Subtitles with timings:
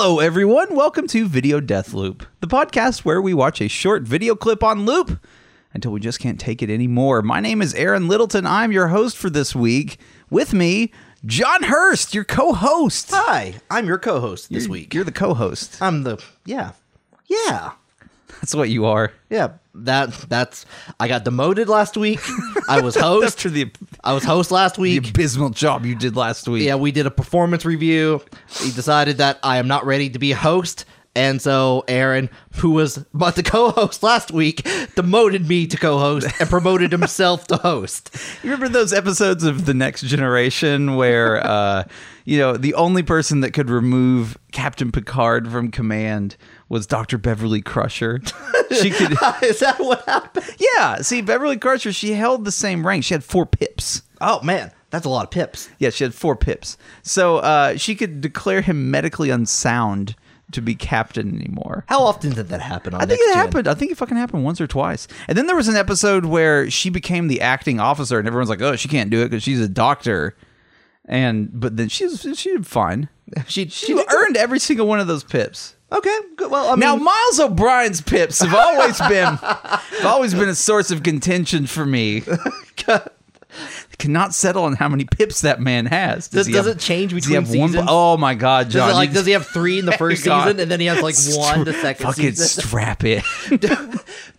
[0.00, 0.76] Hello, everyone.
[0.76, 4.86] Welcome to Video Death Loop, the podcast where we watch a short video clip on
[4.86, 5.18] loop
[5.74, 7.20] until we just can't take it anymore.
[7.20, 8.46] My name is Aaron Littleton.
[8.46, 9.98] I'm your host for this week.
[10.30, 10.92] With me,
[11.26, 13.10] John Hurst, your co-host.
[13.12, 14.94] Hi, I'm your co-host this You're- week.
[14.94, 15.82] You're the co-host.
[15.82, 16.74] I'm the yeah,
[17.26, 17.72] yeah,
[18.40, 19.12] That's what you are.
[19.30, 19.54] yeah.
[19.84, 20.66] That that's.
[21.00, 22.20] I got demoted last week.
[22.68, 23.38] I was host.
[23.38, 23.70] After the,
[24.04, 25.10] I was host last the week.
[25.10, 26.64] abysmal job you did last week.
[26.64, 28.20] Yeah, we did a performance review.
[28.60, 32.70] He decided that I am not ready to be a host, and so Aaron, who
[32.70, 38.14] was but the co-host last week, demoted me to co-host and promoted himself to host.
[38.42, 41.84] You remember those episodes of The Next Generation where, uh,
[42.24, 46.36] you know, the only person that could remove Captain Picard from command
[46.68, 47.18] was Dr.
[47.18, 48.20] Beverly Crusher?
[48.70, 49.12] She could.
[49.42, 50.44] Is that what happened?
[50.58, 53.02] Yeah, see, Beverly Crusher, she held the same rank.
[53.02, 54.02] She had four pips.
[54.20, 55.70] Oh man, that's a lot of pips.
[55.78, 56.76] Yeah, she had four pips.
[57.02, 60.16] So uh, she could declare him medically unsound
[60.52, 61.84] to be captain anymore.
[61.88, 63.68] How often did that happen on I think it happened.
[63.68, 65.08] I think it fucking happened once or twice.
[65.28, 68.60] And then there was an episode where she became the acting officer, and everyone's like,
[68.60, 70.36] "Oh, she can't do it because she's a doctor."
[71.06, 73.08] And but then she's she did fine.
[73.46, 75.74] She She she earned every single one of those pips.
[75.90, 76.50] Okay, good.
[76.50, 80.90] Well, I mean, Now Miles O'Brien's pips have always been have always been a source
[80.90, 82.22] of contention for me.
[83.98, 86.28] Cannot settle on how many pips that man has.
[86.28, 87.88] Does- he does have- it change does he have between one- seasons?
[87.90, 88.88] Oh my god, John!
[88.90, 90.44] does, like, does he have three in the first God.
[90.44, 92.62] season, and then he has like one the second Fucking season?
[92.62, 93.24] strap it.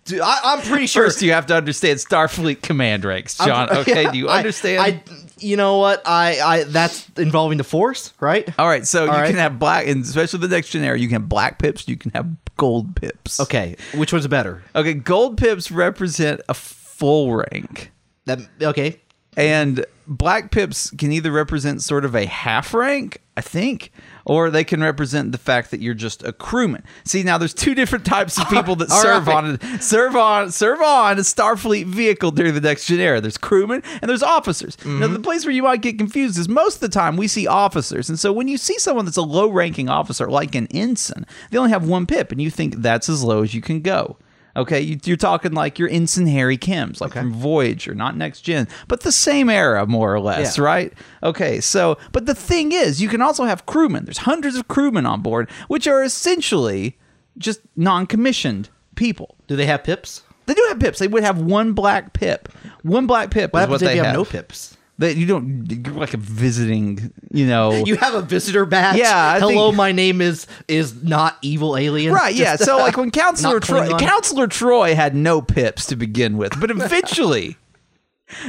[0.05, 1.05] Dude, I, I'm pretty sure.
[1.05, 3.69] First, you have to understand Starfleet command ranks, John.
[3.69, 4.81] I'm- okay, yeah, do you I- understand?
[4.81, 5.03] I,
[5.41, 6.01] you know what?
[6.05, 8.47] I, I that's involving the Force, right?
[8.59, 9.27] All right, so you All right.
[9.29, 11.97] can have black, and especially the next gen era, you can have black pips, you
[11.97, 13.39] can have gold pips.
[13.39, 14.63] Okay, which one's better?
[14.75, 17.91] Okay, gold pips represent a full rank,
[18.25, 18.99] That okay?
[19.37, 23.91] and black pips can either represent sort of a half rank, I think,
[24.29, 26.83] or they can represent the fact that you're just a crewman.
[27.03, 29.43] See, now there's two different types of people that serve right.
[29.59, 33.19] on serve on serve on a Starfleet vehicle during the next gen era.
[33.19, 34.77] There's crewmen and there's officers.
[34.85, 35.13] Now, Mm-hmm.
[35.13, 38.07] the place where you might get confused is most of the time we see officers,
[38.09, 41.71] and so when you see someone that's a low-ranking officer, like an ensign, they only
[41.71, 44.17] have one pip, and you think that's as low as you can go.
[44.59, 47.21] Okay, you, you're talking like your ensign Harry Kim's, like Okay.
[47.21, 50.63] from Voyager, not next gen, but the same era more or less, Yeah.
[50.63, 50.93] right?
[51.23, 54.05] Okay, so but the thing is, you can also have crewmen.
[54.05, 56.97] There's hundreds of crewmen on board, which are essentially
[57.37, 59.35] just non-commissioned people.
[59.47, 60.23] Do they have pips?
[60.45, 60.99] They do have pips.
[60.99, 62.49] They would have one black pip.
[62.83, 64.07] One black pip What is what they have.
[64.07, 64.75] have no pips?
[64.99, 67.71] They, you don't you're like a visiting, you know.
[67.89, 68.97] You have a visitor badge.
[68.97, 72.13] Yeah, I Hello, think- my name is is not evil alien.
[72.13, 72.57] Right, yeah.
[72.57, 76.69] Just- So like when Counselor Troi, Counselor Troi had no pips to begin with, but
[77.09, 77.55] eventually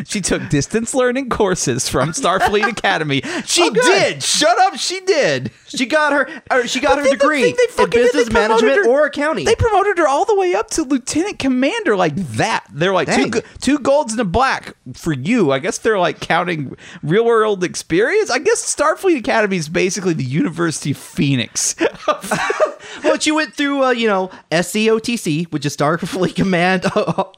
[0.07, 3.23] she took distance learning courses from Starfleet Academy.
[3.47, 4.23] She Oh, did.
[4.23, 5.51] Shut up, she did.
[5.67, 6.43] she got her.
[6.51, 9.45] Or she got her then the degree they in they business management her- or accounting.
[9.45, 12.65] They promoted her all the way up to lieutenant commander like that.
[12.73, 13.31] They're like two Dang.
[13.31, 15.53] go- two golds and a black for you.
[15.53, 18.31] I guess they're like counting real world experience.
[18.31, 21.75] I guess Starfleet Academy is basically the University of Phoenix.
[23.05, 26.85] well, she went through, uh, you know, SCOTC, which is Starfleet Command,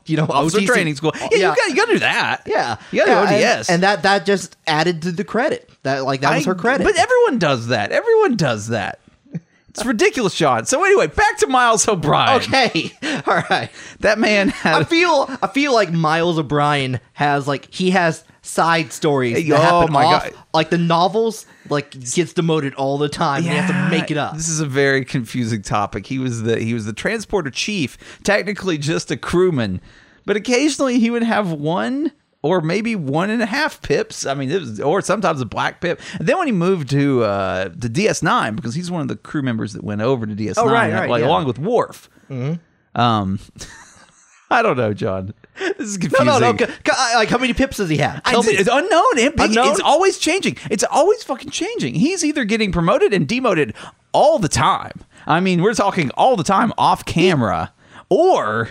[0.06, 0.66] you know, Officer OTC.
[0.66, 1.12] training school.
[1.14, 2.31] Yeah, you got you got to do that.
[2.46, 3.68] Yeah, you got Yeah, do and- ODS.
[3.70, 5.68] and, that that just added to the credit.
[5.82, 6.84] That like that was I- her credit.
[6.84, 7.92] But everyone does that.
[7.92, 8.98] Everyone does that.
[9.68, 10.66] It's ridiculous, Sean.
[10.66, 12.42] So anyway, back to Miles O'Brien.
[12.42, 12.92] okay,
[13.26, 13.70] all right.
[14.00, 19.34] That man I feel I feel like Miles O'Brien has like he has side stories
[19.38, 20.42] Hey, that oh my off, God.
[20.52, 23.36] like the novels like gets demoted all the time.
[23.38, 24.34] and You have to make it up.
[24.36, 26.06] This is a very confusing topic.
[26.06, 29.80] He was the he was the transporter chief, technically just a crewman,
[30.26, 34.26] but occasionally he would have one or maybe one and a half pips.
[34.26, 36.00] I mean, it was, or sometimes a black pip.
[36.18, 39.42] And then when he moved to uh, to DS9, because he's one of the crew
[39.42, 41.28] members that went over to DS9, Oh, right, right, like, yeah.
[41.28, 42.08] along with Worf.
[42.94, 43.38] Um,
[44.50, 45.32] I don't know, John.
[45.58, 46.26] This is confusing.
[46.26, 46.56] no, no.
[46.56, 46.66] c-
[47.14, 48.20] Like how many pips does he have?
[48.24, 48.40] I- me.
[48.52, 49.18] It's unknown.
[49.18, 49.68] It- Unknown?
[49.70, 50.56] It's always changing.
[50.70, 51.94] It's always fucking changing.
[51.94, 53.74] He's either getting promoted and demoted
[54.12, 55.00] all the time.
[55.26, 57.72] I mean, we're talking all the time off camera,
[58.10, 58.70] or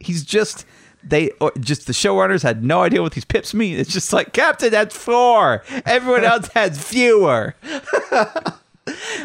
[0.00, 0.66] he's just
[1.08, 3.78] they or just the showrunners had no idea what these pips mean.
[3.78, 5.62] It's just like Captain, that's four.
[5.84, 7.54] Everyone else has fewer.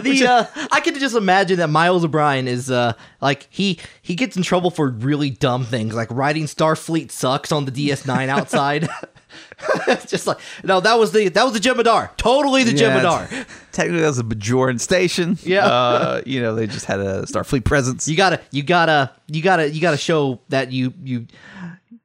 [0.02, 4.36] the uh, I could just imagine that Miles O'Brien is uh like he he gets
[4.36, 8.90] in trouble for really dumb things like riding Starfleet sucks on the DS9 outside.
[10.08, 13.46] just like no, that was the that was the Jem'Hadar, totally the Yeah, Jem'Hadar.
[13.72, 15.38] Technically, that was a Bajoran station.
[15.44, 15.66] Yeah.
[15.66, 18.08] uh, you know they just had a Starfleet presence.
[18.08, 21.28] You gotta you gotta you gotta you gotta show that you you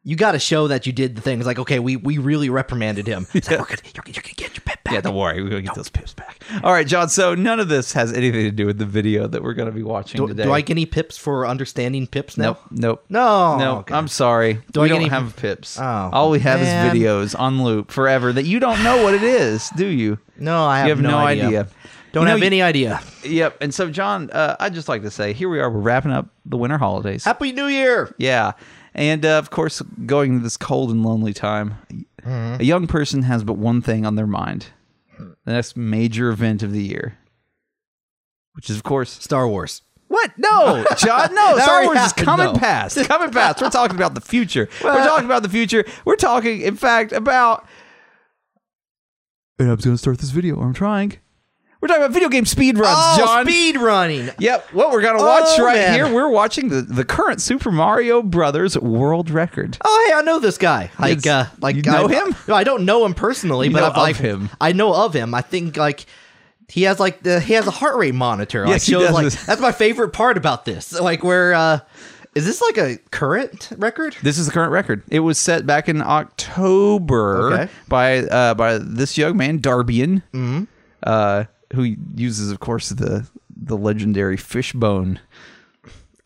[0.08, 3.06] you got to show that you did the things like okay, we we really reprimanded
[3.06, 3.26] him.
[3.35, 3.61] It's like, Yeah.
[3.61, 4.73] we're gonna, you're, you're gonna get your back.
[4.88, 5.43] Yeah, don't worry.
[5.43, 6.41] We're going to get those pips back.
[6.62, 7.08] All right, John.
[7.08, 9.75] So none of this has anything to do with the video that we're going to
[9.75, 10.44] be watching do, today.
[10.44, 12.44] do I get any pips for understanding pips now?
[12.44, 12.61] Nope.
[12.70, 13.05] Nope.
[13.08, 13.58] No.
[13.58, 13.94] No, Okay.
[13.94, 14.61] I'm sorry.
[14.70, 15.76] Do we I get don't any- have pips.
[15.81, 16.94] Oh, All we have man.
[16.97, 20.19] is videos on loop forever that you don't know what it is, do you?
[20.38, 21.47] No, I have, you have no, idea.
[21.47, 21.69] idea.
[22.12, 23.00] Don't You know, have any idea.
[23.25, 23.56] Yep.
[23.61, 25.69] And so, John, uh, I'd just like to say, here we are.
[25.69, 27.25] We're wrapping up the winter holidays.
[27.25, 28.14] Happy New Year.
[28.19, 28.53] Yeah.
[28.96, 31.78] And uh, of course, going into this cold and lonely time,
[32.22, 32.60] Mm-hmm.
[32.60, 34.66] a young person has but one thing on their mind
[35.16, 37.16] the next major event of the year,
[38.54, 39.82] which is, of course, Star Wars.
[40.08, 40.32] what?
[40.37, 41.32] No, John.
[41.32, 42.58] No, Star Wars is coming though.
[42.58, 42.96] past.
[43.06, 43.62] Coming past.
[43.62, 44.69] We're talking about the future.
[44.82, 45.84] We're talking about the future.
[46.04, 47.64] We're talking, in fact, about.
[49.60, 50.58] And I'm going to start this video.
[50.60, 51.19] I'm trying.
[51.81, 53.44] We're talking about video game speed runs, Oh, John.
[53.46, 54.31] speed running.
[54.38, 54.73] Yep.
[54.73, 55.94] What we're gonna watch Oh, right man.
[55.94, 59.76] here, we're watching the, the current Super Mario Brothers world record.
[59.84, 60.90] Oh, hey, I know this guy.
[60.99, 62.34] Like, It's- uh, like you know I, him?
[62.49, 64.49] No, I don't know him personally, You but I've like him.
[64.61, 65.34] I know of him.
[65.34, 66.06] I think like
[66.69, 68.62] he has like the he has a heart rate monitor.
[68.64, 69.12] Like, Yes, he does.
[69.12, 70.99] Like that's my favorite part about this.
[70.99, 71.81] Like where uh,
[72.34, 74.17] is this like a current record?
[74.22, 75.02] This is the current record.
[75.11, 77.72] It was set back in October Okay.
[77.88, 80.64] by uh, by this young man Darbian, Mm-hmm.
[81.02, 81.44] uh,
[81.76, 83.26] who uses, of course, the
[83.56, 85.20] the legendary fishbone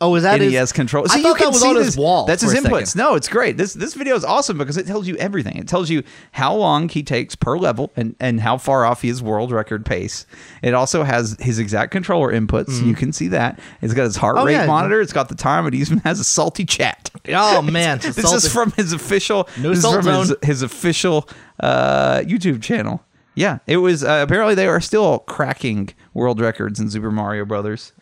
[0.03, 1.05] Oh, is that his- NES control.
[1.11, 2.25] I thought that was on his wall.
[2.25, 2.87] That's his inputs.
[2.87, 2.99] second.
[2.99, 3.59] No, it's great.
[3.59, 5.57] This this video is awesome because it tells you everything.
[5.59, 6.03] It tells you
[6.33, 9.85] how long he takes per level and and how far off he is world record
[9.85, 10.25] pace.
[10.63, 12.83] It also has his exact controller inputs.
[12.83, 13.61] You can see that.
[13.83, 14.43] It's got his heart Mm-hmm.
[14.43, 14.67] Oh, rate yeah.
[14.67, 15.03] monitor.
[15.03, 15.67] It's got the time.
[15.67, 17.11] It even has a salty chat.
[17.29, 19.51] Oh man, This Salt- is from his official.
[19.59, 21.29] No this is from his, his official
[21.63, 23.05] uh, YouTube channel.
[23.41, 24.05] Yeah, it was.
[24.05, 27.93] Uh, apparently, they are still cracking world records in Super Mario Brothers.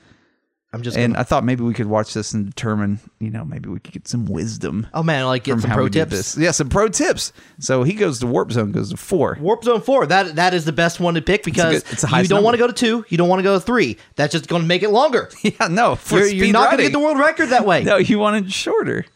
[0.73, 3.43] I'm just And gonna, I thought maybe we could watch this and determine, you know,
[3.43, 5.91] maybe we could get some wisdom oh man, like get from some how pro we
[5.91, 6.35] did tips.
[6.35, 6.37] this.
[6.37, 7.33] Yeah, some pro tips.
[7.59, 9.39] So he goes to Warp Zone, goes to four.
[9.41, 10.05] Warp Zone Four.
[10.07, 12.43] That that is the best one to pick because good- it's the you highest don't
[12.45, 13.05] want to go to two.
[13.09, 13.97] You don't want to go to three.
[14.17, 15.31] That's just going to make it longer.
[15.43, 17.83] Yeah, no, for You're, you're speed not going to get the world record that way.
[17.89, 19.07] No, you want it shorter.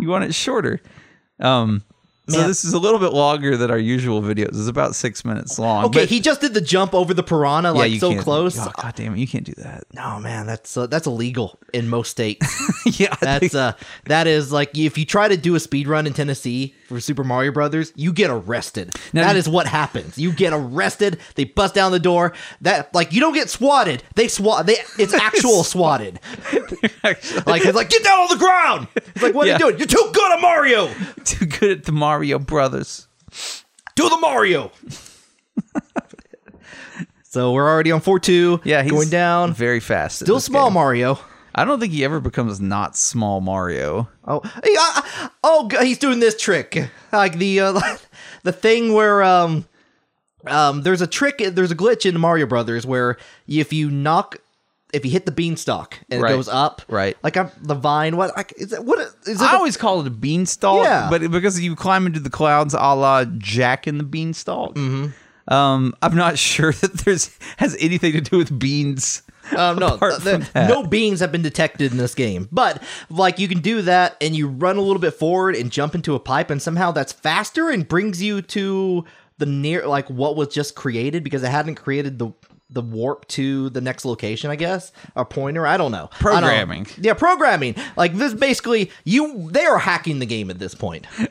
[0.00, 0.80] You want it shorter.
[1.38, 1.84] Um,
[2.28, 4.48] so this is a little bit longer than our usual videos.
[4.48, 5.86] It's about six minutes long.
[5.86, 8.58] Okay, but- he just did the jump over the piranha like you so can't- close.
[8.58, 9.84] Oh, God damn it, you can't do that.
[9.94, 12.46] No, man, that's uh, that's illegal in most states.
[13.00, 13.72] yeah, That's uh
[14.04, 17.22] that is like if you try to do a speed run in Tennessee for Super
[17.22, 18.94] Mario Brothers, you get arrested.
[19.12, 20.18] Now, that is what happens.
[20.18, 21.18] You get arrested.
[21.34, 22.32] They bust down the door.
[22.62, 24.02] That like you don't get swatted.
[24.14, 24.66] They swat.
[24.66, 26.18] They it's actual swatted.
[27.04, 28.88] actually Like it's like get down on the ground.
[28.96, 29.54] It's like what Yeah.
[29.54, 29.78] are you doing?
[29.78, 30.88] You're too good at Mario.
[31.24, 33.06] too good at the Mario Brothers.
[33.94, 34.72] Do the Mario.
[37.22, 38.60] so we're already on four two.
[38.64, 39.52] Yeah, he's going down.
[39.54, 40.20] very fast.
[40.20, 40.74] Still small game.
[40.74, 41.18] Mario.
[41.54, 44.08] I don't think he ever becomes not small Mario.
[44.26, 47.80] Oh, he- uh, oh, he's doing this trick, like the uh,
[48.44, 49.64] the thing where um
[50.46, 53.16] um there's a trick, there's a glitch in Mario Brothers where
[53.48, 54.36] if you knock,
[54.92, 56.32] if you hit the beanstalk and Right.
[56.32, 57.16] it goes up, Right.
[57.22, 58.84] Like I'm, the vine, what like is it?
[58.84, 59.40] What is it?
[59.40, 61.08] I a- always call it a beanstalk, Yeah.
[61.10, 64.74] but because you climb into the clouds, a la Jack and the Beanstalk.
[64.76, 65.52] Mm-hmm.
[65.52, 69.22] Um, I'm not sure that there's has anything to do with beans.
[69.56, 70.68] Um, no, apart the- from that.
[70.68, 74.34] no beans have been detected in this game, but like you can do that and
[74.36, 77.70] you run a little bit forward and jump into a pipe, and somehow that's faster
[77.70, 79.04] and brings you to
[79.38, 82.32] the near like what was just created because it hadn't created the
[82.70, 85.66] the warp to the next location, I guess, or pointer.
[85.66, 86.10] I don't know.
[86.12, 86.40] I don't.
[86.42, 86.86] Programming.
[87.00, 87.74] Yeah, programming.
[87.96, 91.06] Like this, basically, you they are hacking the game at this point.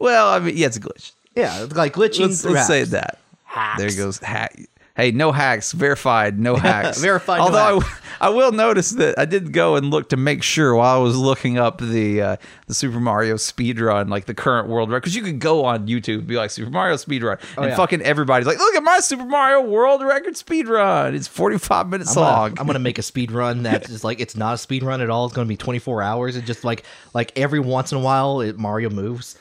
[0.00, 1.12] Well, I mean, yeah, it's a glitch.
[1.34, 2.20] Yeah, it's like glitching.
[2.28, 3.18] Let's, let's say that.
[3.44, 3.80] Hacks.
[3.82, 4.56] There goes hack.
[4.96, 5.72] Hey, no hacks.
[5.72, 6.38] Verified.
[6.38, 7.00] No hacks.
[7.00, 8.00] Verified, no Although hacks.
[8.20, 11.02] I, I will notice that I did go and look to make sure while I
[11.02, 12.36] was looking up the uh,
[12.68, 15.88] the Super Mario speed run, like the current world record, because you could go on
[15.88, 17.74] YouTube and be like Super Mario speed run, and Oh, yeah.
[17.76, 21.14] fucking everybody's like, look at my Super Mario world record speed run.
[21.14, 22.58] It's forty five minutes I'm gonna, long.
[22.60, 25.10] I'm gonna make a speed run that is like it's not a speed run at
[25.10, 25.26] all.
[25.26, 26.36] It's gonna be 24 hours.
[26.36, 26.84] It just like
[27.14, 29.36] like every once in a while it Mario moves.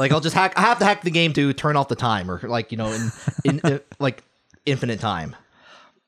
[0.00, 0.54] like I'll just hack.
[0.56, 3.12] I have to hack the game to turn off the timer, like you know, in
[3.44, 4.24] in, uh, like
[4.66, 5.36] infinite time.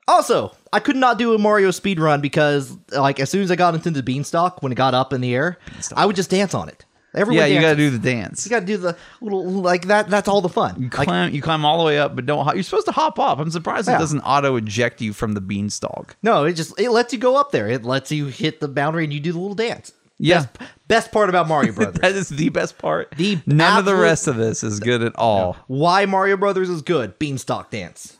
[0.08, 3.56] Also, I could not do a Mario speed run because like as soon as I
[3.56, 5.58] got into the beanstalk when it got up in the air,
[5.96, 6.84] I would just dance on it.
[7.12, 8.44] Everyone yeah, you got to do the dance.
[8.44, 10.10] You gotta do the little like that.
[10.10, 10.76] That's all the fun.
[10.78, 12.44] You Like, climb, you climb all the way up, but don't.
[12.44, 12.54] hop.
[12.54, 13.38] You're supposed to hop off.
[13.38, 13.96] I'm surprised Yeah.
[13.96, 16.14] it doesn't auto eject you from the beanstalk.
[16.22, 17.68] No, it just it lets you go up there.
[17.68, 19.92] It lets you hit the boundary and you do the little dance.
[20.18, 20.40] Yeah.
[20.40, 20.48] Best,
[20.88, 22.00] best part about Mario Brothers.
[22.02, 23.12] That is the best part.
[23.16, 25.56] The None of the rest of this is good at all.
[25.68, 27.18] Why Mario Brothers is good?
[27.18, 28.18] Beanstalk dance.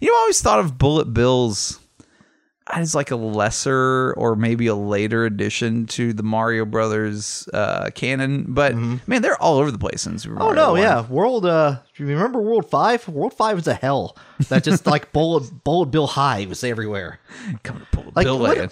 [0.00, 1.80] You know, I always thought of Bullet Bill's
[2.70, 8.44] as like a lesser or maybe a later addition to the Mario Brothers uh, canon.
[8.48, 10.42] But man, they're all over the place in Super Mm-hmm.
[10.42, 10.80] Oh no, 1.
[10.82, 11.06] yeah.
[11.08, 13.08] World uh do you remember World 5?
[13.08, 14.16] World 5 is a hell.
[14.50, 17.20] That just like bullet bullet bill hives everywhere.
[17.62, 18.70] Coming to pull Like Bill what, in.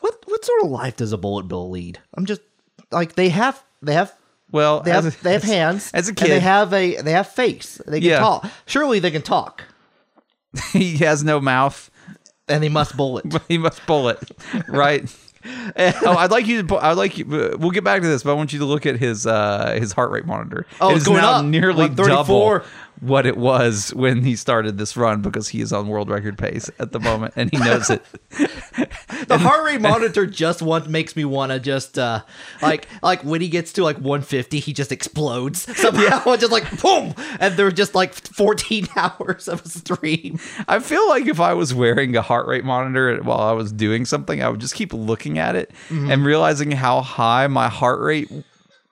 [0.00, 1.98] what what sort of life does a bullet bill lead?
[2.14, 2.42] I'm just
[2.90, 4.12] like they have they have
[4.52, 7.28] Well, they have a- they have hands as a and they have a they have
[7.28, 7.80] face.
[7.86, 8.18] They can Yeah.
[8.18, 8.46] talk.
[8.66, 9.62] Surely they can talk
[10.72, 11.90] he has no mouth.
[12.48, 13.24] and he must bullet.
[13.48, 14.18] he must pull it,
[14.68, 15.04] right?
[15.46, 16.76] oh, I'd like you to.
[16.76, 17.24] I'd like you.
[17.26, 19.76] uh, We'll get back to this, but I want you to look at his uh
[19.78, 20.66] his heart rate monitor.
[20.80, 21.44] Oh, it it's is going now up.
[21.44, 22.08] nearly 134.
[22.58, 22.66] double
[23.00, 26.70] what it was when he started this run because he is on world record pace
[26.78, 28.04] at the moment and he knows it.
[29.28, 32.22] the heart rate monitor just want makes me want to just uh
[32.62, 36.36] like like when he gets to like 150 he just explodes somehow yeah.
[36.36, 41.26] just like boom and they're just like 14 hours of a stream I feel like
[41.26, 44.60] if I was wearing a heart rate monitor while I was doing something, I would
[44.60, 46.10] just keep looking at it Mm-hmm.
[46.10, 48.30] and realizing how high my heart rate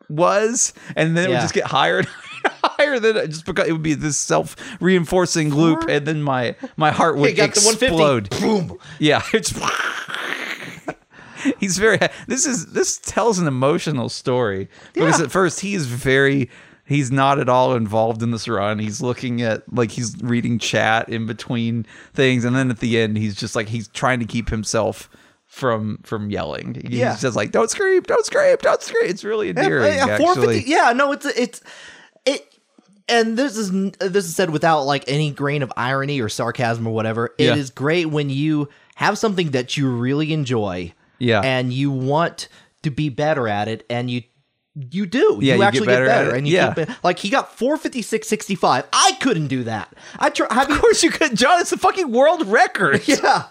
[0.09, 2.07] was, and then it would just get higher and
[2.63, 2.99] higher.
[2.99, 7.17] Than just because it would be this self reinforcing loop, and then my my heart
[7.17, 8.33] would He got to explode.
[8.33, 9.53] 150 boom Yeah, it's.
[11.61, 11.99] He's very.
[12.27, 15.27] This is this tells an emotional story because Yeah.
[15.27, 16.51] at first he is very.
[16.89, 18.79] He's not at all involved in this run.
[18.79, 21.85] He's looking at like he's reading chat in between
[22.15, 25.09] things, and then at the end he's just like he's trying to keep himself
[25.47, 26.75] from from yelling.
[26.75, 27.17] He's Yeah.
[27.17, 29.05] just like don't scream, don't scream, don't scream.
[29.09, 29.95] It's really endearing.
[29.95, 30.65] yeah, actually.
[30.67, 31.63] yeah no it's it's
[32.27, 32.47] it
[33.09, 36.93] and this is this is said without like any grain of irony or sarcasm or
[36.93, 37.53] whatever Yeah.
[37.53, 41.41] it is great when you have something that you really enjoy Yeah.
[41.43, 42.49] and you want
[42.83, 44.23] to be better at it and you
[44.93, 46.75] you do Yeah, you you get actually better get better and you Yeah.
[46.75, 51.11] keep it, like he got 456.65 i couldn't do that i try Of course you
[51.11, 51.61] could, John.
[51.61, 53.07] It's the fucking world record.
[53.09, 53.45] yeah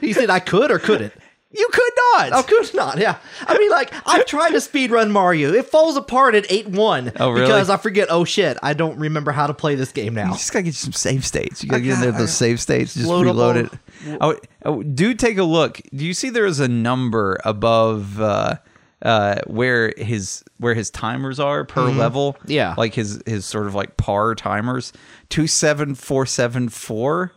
[0.00, 1.12] he said i could or couldn't
[1.56, 2.32] You could not.
[2.32, 2.98] Of course not.
[2.98, 5.52] Yeah, I mean, like I've tried to speed run Mario.
[5.52, 7.12] It falls apart at eight one.
[7.18, 7.46] Oh, really?
[7.46, 8.08] Because I forget.
[8.10, 8.58] Oh shit!
[8.62, 10.26] I don't remember how to play this game now.
[10.26, 11.62] You just gotta get you some save states.
[11.62, 12.94] You gotta I get in there those save states.
[12.94, 13.72] Just Load reload it.
[14.20, 15.80] Oh, oh, do take a look.
[15.94, 18.56] Do you see there is a number above uh,
[19.02, 22.34] uh, where his where his timers are per level?
[22.34, 22.50] Mm-hmm.
[22.50, 22.74] Yeah.
[22.76, 24.92] like his his sort of like par timers.
[25.30, 27.32] Two seven four seven four.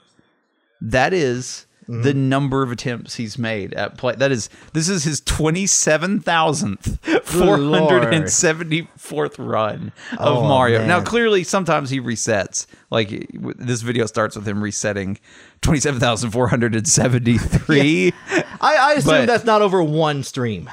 [0.81, 2.01] That is Mm-hmm.
[2.03, 4.13] the number of attempts he's made at play.
[4.13, 10.37] That is this is his twenty seven thousandth four hundred and seventy fourth run of
[10.37, 10.85] Oh, Mario.
[10.85, 12.67] Now clearly sometimes he resets.
[12.91, 15.17] Like this video starts with him resetting
[15.61, 18.13] twenty seven thousand four hundred and seventy three.
[18.61, 20.69] I, I assume But- that's not over one stream.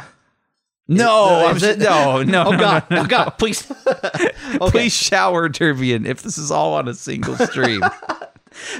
[0.88, 1.78] No, Is I'm, it?
[1.78, 2.84] no, no, Oh no, god!
[2.90, 3.02] no, no.
[3.02, 3.30] Oh god!
[3.38, 3.68] Please.
[3.86, 4.30] okay.
[4.70, 7.80] Please shower Darbian if this is all on a single stream.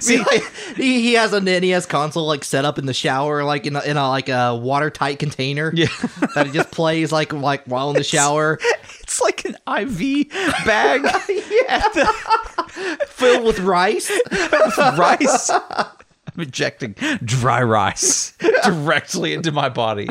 [0.01, 0.23] See,
[0.77, 3.81] he, he has a NES console like set up in the shower, like in a,
[3.83, 5.71] in a like a watertight container.
[5.75, 5.87] Yeah.
[6.35, 8.59] that he just plays like like while in the shower,
[9.01, 10.29] it's like an IV
[10.65, 14.11] bag yeah, the filled with rice.
[14.99, 15.51] rice.
[15.51, 20.09] I'm injecting dry rice directly into my body.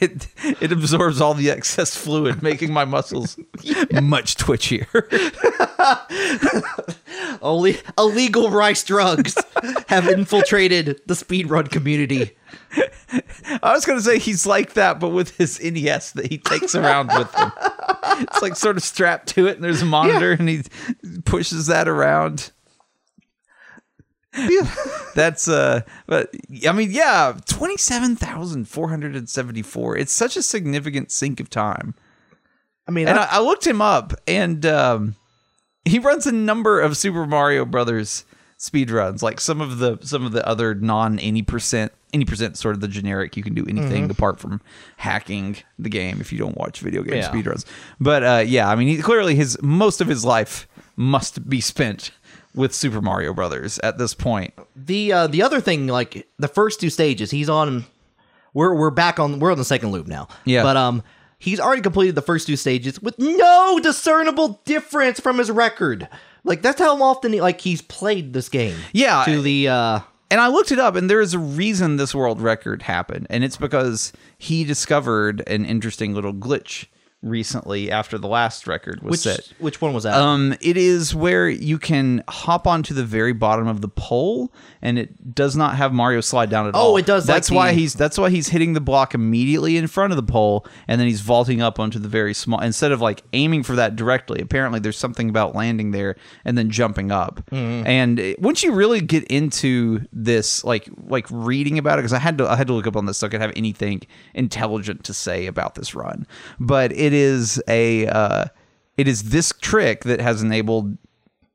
[0.00, 0.28] It,
[0.62, 3.36] it absorbs all the excess fluid, making my muscles
[4.02, 4.86] much twitchier.
[7.42, 9.36] Only illegal rice drugs
[9.88, 12.34] have infiltrated the speedrun community.
[13.62, 16.74] I was going to say he's like that, but with his NES that he takes
[16.74, 17.52] around with him.
[18.20, 20.62] It's like sort of strapped to it, and there's a monitor, and he
[21.24, 22.52] pushes that around.
[25.14, 26.34] That's uh, but
[26.66, 29.96] I mean, yeah, twenty seven thousand four hundred and seventy four.
[29.96, 31.94] It's such a significant sink of time.
[32.86, 35.14] I mean, And I- I, looked him up, and um,
[35.84, 38.24] he runs a number of Super Mario Brothers
[38.58, 42.58] speed runs, like some of the some of the other non eighty percent eighty percent
[42.58, 43.36] sort of the generic.
[43.36, 44.60] You can do anything apart from
[44.96, 47.28] hacking the game if you don't watch video game Yeah.
[47.28, 47.64] speed runs.
[48.00, 52.10] But uh, yeah, I mean, he, clearly his most of his life must be spent
[52.54, 54.54] with Super Mario Brothers at this point.
[54.76, 57.86] the uh, the other thing, like the first two stages, he's on.
[58.52, 59.40] We're we're back on.
[59.40, 60.28] We're on the second loop now.
[60.44, 60.62] Yeah.
[60.62, 61.02] but um,
[61.38, 66.08] he's already completed the first two stages with no discernible difference from his record.
[66.44, 68.76] Like that's how often he, like he's played this game.
[68.92, 72.14] Yeah, to the uh, And I looked it up, and there is a reason this
[72.14, 76.86] world record happened, and it's because he discovered an interesting little glitch
[77.24, 79.52] recently after the last record was Which set.
[79.58, 80.14] which one was that?
[80.14, 84.52] Um, it is where you can hop onto the very bottom of the pole,
[84.82, 86.96] and it does not have Mario slide down at Oh, all.
[86.96, 89.86] it does like That's why the- he's that's why he's hitting the block immediately in
[89.86, 92.60] front of the pole, and then he's vaulting up onto the very small.
[92.60, 96.68] Instead of like aiming for that directly, apparently there's something about landing there and then
[96.70, 97.40] jumping up.
[97.50, 97.86] Mm-hmm.
[97.86, 102.18] And it- once you really get into this, like like reading about it, because I
[102.18, 104.02] had to I had to look up on this so I could have anything
[104.34, 106.26] intelligent to say about this run,
[106.60, 108.46] but it is a uh,
[108.96, 110.98] it is this trick that has enabled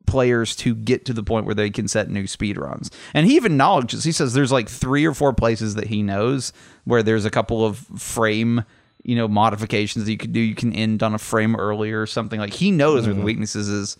[0.09, 2.89] players to get to the point where they can set new speed runs.
[3.13, 6.51] And he even acknowledges, he says there's like three or four places that he knows
[6.83, 8.63] where there's a couple of frame,
[9.03, 10.39] you know, modifications that you could do.
[10.39, 12.39] You can end on a frame earlier or something.
[12.39, 13.97] Like he knows where the weaknesses is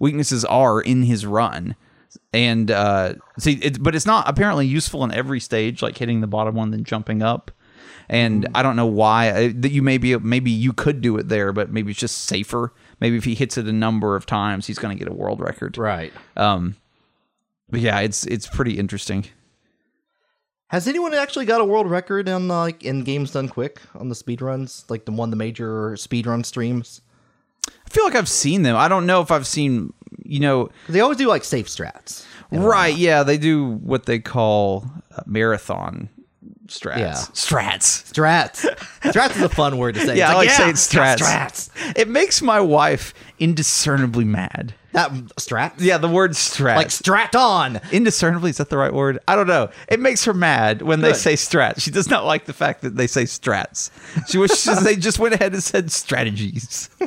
[0.00, 1.76] weaknesses are in his run.
[2.32, 6.26] And uh see it, but it's not apparently useful in every stage, like hitting the
[6.26, 7.52] bottom one then jumping up.
[8.12, 11.50] And I don't know why uh, that you maybe maybe you could do it there,
[11.52, 12.72] but maybe it's just safer.
[13.00, 15.40] Maybe if he hits it a number of times, he's going to get a world
[15.40, 15.78] record.
[15.78, 16.12] right.
[16.36, 16.76] Um,
[17.70, 19.24] but yeah, it's it's pretty interesting.
[20.68, 24.14] Has anyone actually got a world record on like in games done quick on the
[24.14, 27.00] speed runs, like the one the major speed run streams?
[27.66, 28.76] I feel like I've seen them.
[28.76, 29.92] I don't know if I've seen,
[30.24, 32.26] you know, They always do like safe strats.
[32.50, 32.94] right?
[32.94, 34.84] Yeah, they do what they call
[35.16, 36.08] uh, marathon
[36.80, 36.98] strats.
[36.98, 37.14] Yeah.
[37.14, 38.12] Strats.
[38.12, 38.66] Strats.
[39.02, 40.16] Strats is a fun word to say.
[40.16, 41.16] Yeah, It's I like yeah, saying strats.
[41.18, 41.96] Strats.
[41.98, 44.74] It makes my wife indiscernibly mad.
[44.92, 45.10] That
[45.40, 45.74] strats.
[45.78, 46.76] Yeah, the word strats.
[46.76, 47.80] Like strat on.
[47.92, 51.14] indiscernibly is that the right word i don't know it makes her mad when they
[51.14, 53.90] say strats she does not like the fact that they say strats
[54.28, 56.90] she wishes they just went ahead and said strategies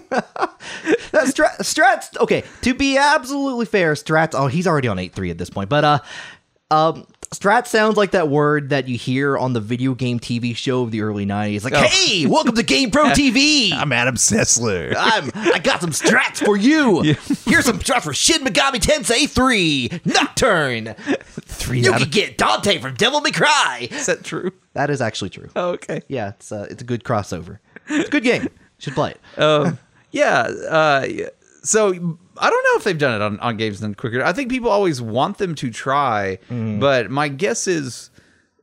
[1.12, 2.17] That strat, strats.
[2.19, 4.31] Okay, to be absolutely fair, strats.
[4.34, 5.69] Oh, he's already on eight three at this point.
[5.69, 6.00] But uh,
[6.72, 7.05] um,
[7.39, 10.92] strat sounds like that word that you hear on the video game TV show of
[10.92, 11.63] the early nineties.
[11.63, 11.82] Like, Oh.
[11.84, 13.72] hey, welcome to GamePro TV.
[13.74, 17.01] i'm adam sessler I'm I got some strats for you.
[17.46, 20.96] Here's some strats for Shin Megami Tensei 3 Nocturne.
[21.46, 23.88] three You can of get Dante from Devil May Cry.
[23.92, 25.50] is that true That is actually true.
[25.56, 27.60] oh, okay Yeah, it's uh, it's a good crossover.
[27.88, 28.50] It's a good game.
[28.80, 29.39] Should play it.
[29.42, 29.77] um,
[30.12, 31.27] yeah uh, yeah.
[31.63, 34.50] so i don't know if they've done it on, on games done quicker i think
[34.50, 38.10] people always want them to try but my guess is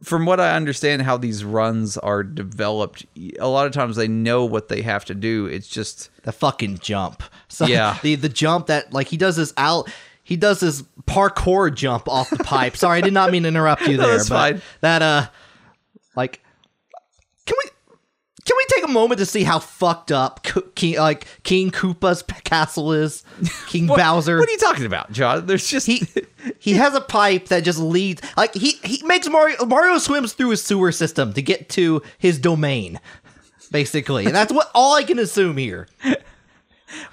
[0.02, 3.06] from what i understand how these runs are developed
[3.38, 6.78] a lot of times they know what they have to do it's just the fucking
[6.78, 7.22] jump.
[7.48, 7.98] So Yeah.
[8.02, 9.90] the the jump that like he does this out.
[10.22, 12.76] He does this parkour jump off the pipe.
[12.78, 14.16] Sorry, I did not mean to interrupt you No, there.
[14.16, 14.62] that's but fine.
[14.80, 15.26] That uh,
[16.16, 16.42] like?
[18.44, 22.92] Can we take a moment to see how fucked up King, like King Koopa's castle
[22.92, 23.22] is?
[23.68, 24.38] King What- Bowser.
[24.38, 25.46] What are you talking about, John?
[25.46, 26.06] There's just he
[26.58, 30.50] he has a pipe that just leads like he he makes Mario Mario swims through
[30.50, 32.98] his sewer system to get to his domain.
[33.70, 35.86] Basically, and that's what all I can assume here.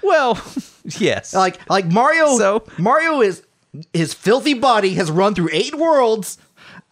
[0.02, 0.38] well,
[0.98, 1.34] yes.
[1.34, 2.64] Like like Mario So?
[2.78, 3.44] Mario is
[3.92, 6.38] his filthy body has run through eight worlds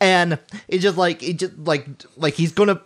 [0.00, 2.80] and it just like it just like like he's gonna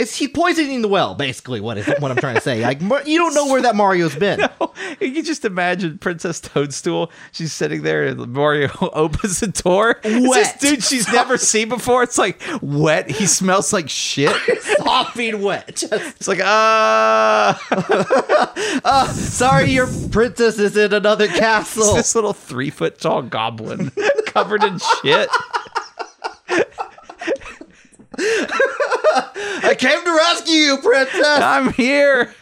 [0.00, 3.18] it's he's poisoning the well basically what is what I'm trying to say like you
[3.18, 4.40] don't know where that Mario's been
[5.00, 7.10] you can just imagine Princess Toadstool.
[7.32, 10.00] She's sitting there, and Mario opens the door.
[10.02, 10.60] It's Wet.
[10.60, 12.02] this dude she's never seen before.
[12.02, 13.10] It's like wet.
[13.10, 14.34] He smells like shit.
[14.78, 17.58] sopping wet It's like ah,
[19.14, 23.90] sorry your princess is in another it's castle this little three foot tall goblin
[24.26, 25.28] covered in shit.
[28.22, 32.34] I came to rescue you princess I'm here.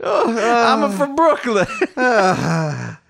[0.00, 1.66] Oh, I'm from Brooklyn.
[1.96, 3.00] Ah.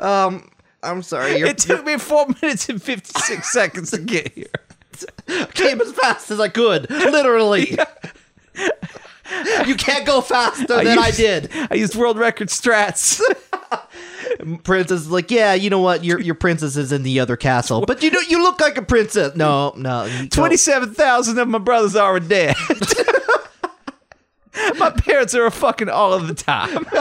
[0.00, 0.50] Um,
[0.82, 4.46] I'm sorry It took me four minutes and fifty six seconds to get here.
[5.54, 7.70] came as fast as I could literally
[9.66, 13.20] you can't go faster than I did I used world record strats.
[14.64, 16.04] princess is like, yeah, you know what?
[16.04, 18.82] Your your princess is in the other castle, but you know you look like a
[18.82, 19.34] princess.
[19.36, 20.08] No, no.
[20.30, 22.56] Twenty-seven thousand of my brothers are dead.
[24.78, 26.86] my parents are fucking all of the time.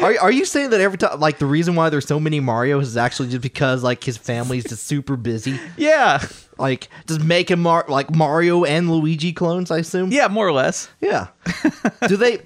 [0.00, 2.88] Are are you saying that every time, like the reason why there's so many Mario's
[2.88, 6.24] is actually just because like his family's just super busy, Yeah,
[6.58, 9.70] like just making Mar like Mario and Luigi clones?
[9.70, 10.10] I assume.
[10.10, 10.88] yeah, more or less.
[11.00, 11.28] Yeah.
[12.08, 12.40] Do they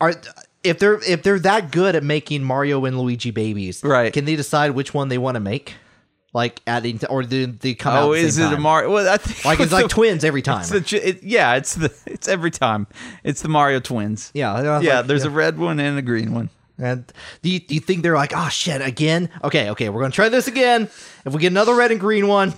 [0.00, 0.14] are
[0.64, 4.12] if they're if they're that good at making Mario and Luigi babies, Right.
[4.12, 5.74] Can they decide which one they want to make?
[6.34, 8.04] Like adding, to, or do they come out?
[8.04, 8.56] Oh, is it a?
[8.58, 8.90] Mario?
[8.90, 10.62] Well, I think Like it's like twins every time.
[10.62, 12.86] It's the, it, yeah, it's the it's every time.
[13.22, 14.30] It's the Mario twins.
[14.32, 14.98] yeah, yeah.
[14.98, 16.48] like, there's a red one and a green one.
[16.78, 17.04] And
[17.42, 19.28] do you, do you think they're like, oh shit, again?
[19.44, 20.88] Okay, okay, we're gonna try this again.
[21.26, 22.54] If we get another red and green one,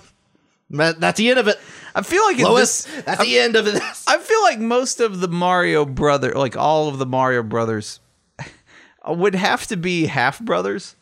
[0.69, 1.59] that, that's the end of it.
[1.95, 4.03] I feel like Lois, this, that's the end of this.
[4.05, 8.01] I feel like most of the Mario brother, like all of the Mario brothers,
[9.07, 10.97] would have to be half brothers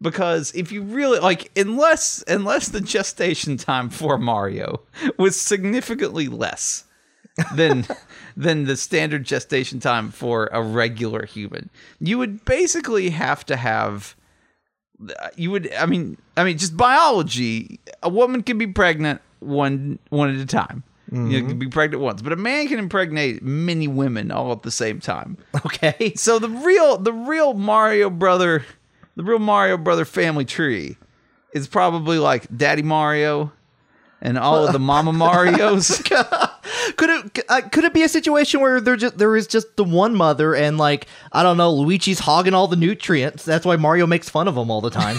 [0.00, 4.82] because if you really like, unless unless the gestation time for Mario
[5.18, 6.84] was significantly less
[7.54, 7.84] than
[8.36, 14.14] than the standard gestation time for a regular human, you would basically have to have.
[14.98, 17.80] Uh, you would, I mean, I mean, just biology.
[18.02, 20.82] A woman can be pregnant one one at a time.
[21.12, 24.72] You can be pregnant once, but a man can impregnate many women all at the
[24.72, 25.36] same time.
[25.64, 26.12] Okay.
[26.16, 28.66] So the real the real Mario brother,
[29.14, 30.96] the real Mario brother family tree
[31.52, 33.52] is probably like Daddy Mario
[34.20, 36.02] and all of the Mama Marios.
[36.96, 39.84] Could it uh, could it be a situation where there just there is just the
[39.84, 43.44] one mother and like I don't know Luigi's hogging all the nutrients.
[43.44, 45.18] That's why Mario makes fun of him all the time.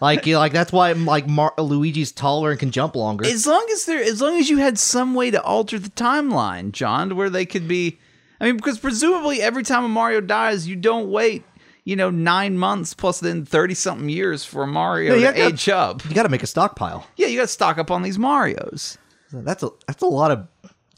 [0.00, 3.26] Like you know, like that's why like Mar- Luigi's taller and can jump longer.
[3.26, 6.72] as long as there as long as you had some way to alter the timeline,
[6.72, 7.98] John, to where they could be
[8.40, 11.42] I mean, because presumably every time a Mario dies, you don't wait,
[11.84, 15.68] you know, nine months plus then thirty something years for Mario you to to- age
[15.68, 16.04] up.
[16.04, 17.06] you got to make a stockpile.
[17.16, 18.96] Yeah, you got to stock up on these Mario's.
[19.32, 20.46] That's a that's a lot of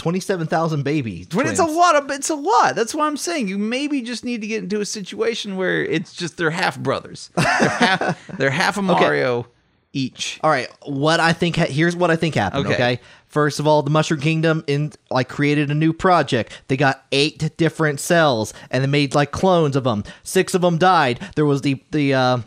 [0.01, 1.29] twenty seven thousand babies.
[1.33, 2.75] When it's a lot of, it's a lot.
[2.75, 3.49] That's what I'm saying.
[3.49, 7.31] You maybe just need to get into a situation where it's just they're half brothers.
[7.37, 9.47] They're half, they're half a Mario
[9.93, 10.41] each.
[10.43, 12.67] All right, what I think ha- here's what I think happened.
[12.67, 12.75] Okay.
[12.75, 13.01] Okay.
[13.27, 16.63] First of all, the Mushroom Kingdom in like created a new project.
[16.69, 20.03] They got eight different cells and they made like clones of them.
[20.23, 21.21] Six of them died.
[21.37, 22.39] There was the the uh,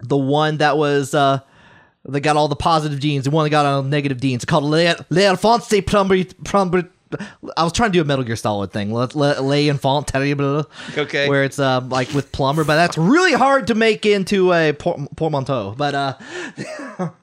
[0.00, 1.40] the one that was uh,
[2.04, 3.24] they got all the positive genes.
[3.24, 4.44] The one that got all the negative genes.
[4.44, 6.88] Called Le, Le Alphonse Plumber Plumber.
[7.56, 8.92] I was trying to do a Metal Gear Solid thing.
[8.92, 10.68] Le, Le, Le Enfant terrible.
[10.96, 11.28] Okay.
[11.28, 15.06] Where it's uh, like with plumber, but that's really hard to make into a por-
[15.16, 15.74] portmanteau.
[15.76, 17.10] But uh,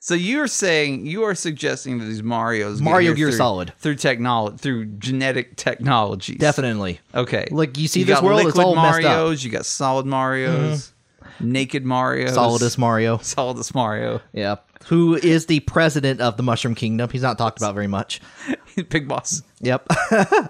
[0.00, 3.72] So you're saying you are suggesting that these Mario's Mario Gear through, Solid.
[3.78, 6.38] through technology through genetic technologies.
[6.38, 7.00] definitely.
[7.14, 7.48] Okay.
[7.50, 9.04] Like, you see you this got world, it's all messed Mario's.
[9.06, 9.26] up.
[9.38, 9.46] Mm-hmm.
[9.46, 10.92] You got solid Mario's.
[11.40, 13.16] Naked Mario, Solidus Mario.
[13.22, 14.20] Solidus Mario.
[14.32, 14.56] Yeah.
[14.86, 17.10] Who is the president of the Mushroom Kingdom?
[17.10, 18.20] He's not talked about very much.
[18.88, 19.42] Big boss.
[19.60, 19.86] Yep.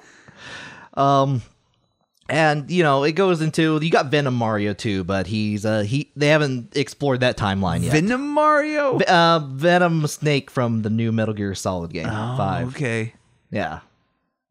[0.94, 1.42] um
[2.30, 6.10] and you know, it goes into you got Venom Mario too, but he's uh he
[6.14, 7.92] they haven't explored that timeline yet.
[7.92, 8.98] Venom Mario.
[9.00, 12.08] uh Venom Snake from the new Metal Gear Solid game.
[12.08, 13.14] Oh, Okay.
[13.50, 13.80] Yeah.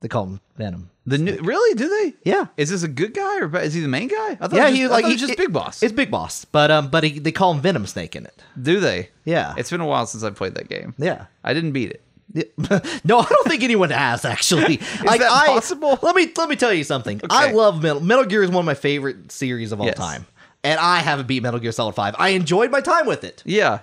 [0.01, 0.89] They call him Venom.
[1.07, 1.73] The new really?
[1.75, 2.13] Do they?
[2.29, 2.47] Yeah.
[2.57, 4.31] Is this a good guy or is he the main guy?
[4.31, 5.37] I thought Yeah, it was he just, like I thought it he- was just it-
[5.37, 5.81] Big Boss.
[5.83, 8.43] It's Big Boss, but um but he, they call him Venom Snake in it.
[8.61, 9.09] Do they?
[9.25, 9.53] Yeah.
[9.57, 10.93] It's been a while since I played that game.
[10.97, 11.25] yeah.
[11.43, 12.03] I didn't beat it.
[13.05, 14.75] no, I don't think anyone has actually.
[14.81, 15.97] Is that possible?
[16.01, 17.21] Let me let me tell you something.
[17.29, 19.95] I love Metal Metal Gear is one of my favorite series of all Yes.
[19.97, 20.25] time,
[20.63, 22.15] and I haven't beat Metal Gear Solid Five.
[22.19, 23.79] I enjoyed my time with it, Yeah.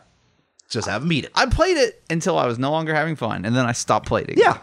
[0.69, 1.33] just haven't beat it.
[1.35, 4.29] I played it until I was no longer having fun, and then I stopped playing.
[4.29, 4.39] it.
[4.39, 4.59] Yeah.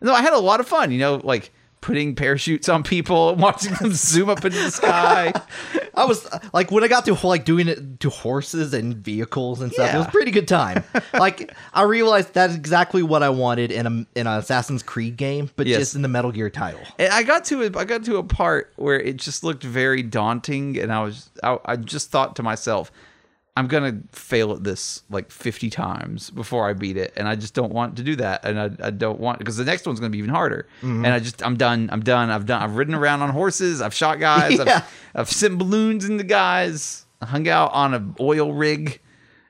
[0.00, 0.90] No, I had a lot of fun.
[0.90, 5.32] You know, like putting parachutes on people, and watching them zoom up into the sky.
[5.94, 9.72] I was like when I got to like doing it to horses and vehicles and
[9.72, 9.94] stuff.
[9.94, 10.84] It was a pretty good time.
[11.14, 15.50] like I realized that's exactly what I wanted in a in an Assassin's Creed game,
[15.56, 15.78] but Yes.
[15.78, 16.80] just in the Metal Gear title.
[16.98, 20.02] And I got to a, I got to a part where it just looked very
[20.02, 22.92] daunting, and I was I, I just thought to myself,
[23.56, 27.54] I'm gonna fail at this like 50 times before I beat it, and I just
[27.54, 30.10] don't want to do that, and I, I don't want because the next one's gonna
[30.10, 31.04] be even harder, mm-hmm.
[31.04, 33.94] and I just I'm done I'm done I've done I've ridden around on horses, I've
[33.94, 34.62] shot guys, Yeah.
[34.62, 39.00] I've, I've sent balloons into guys, I hung out on an oil rig.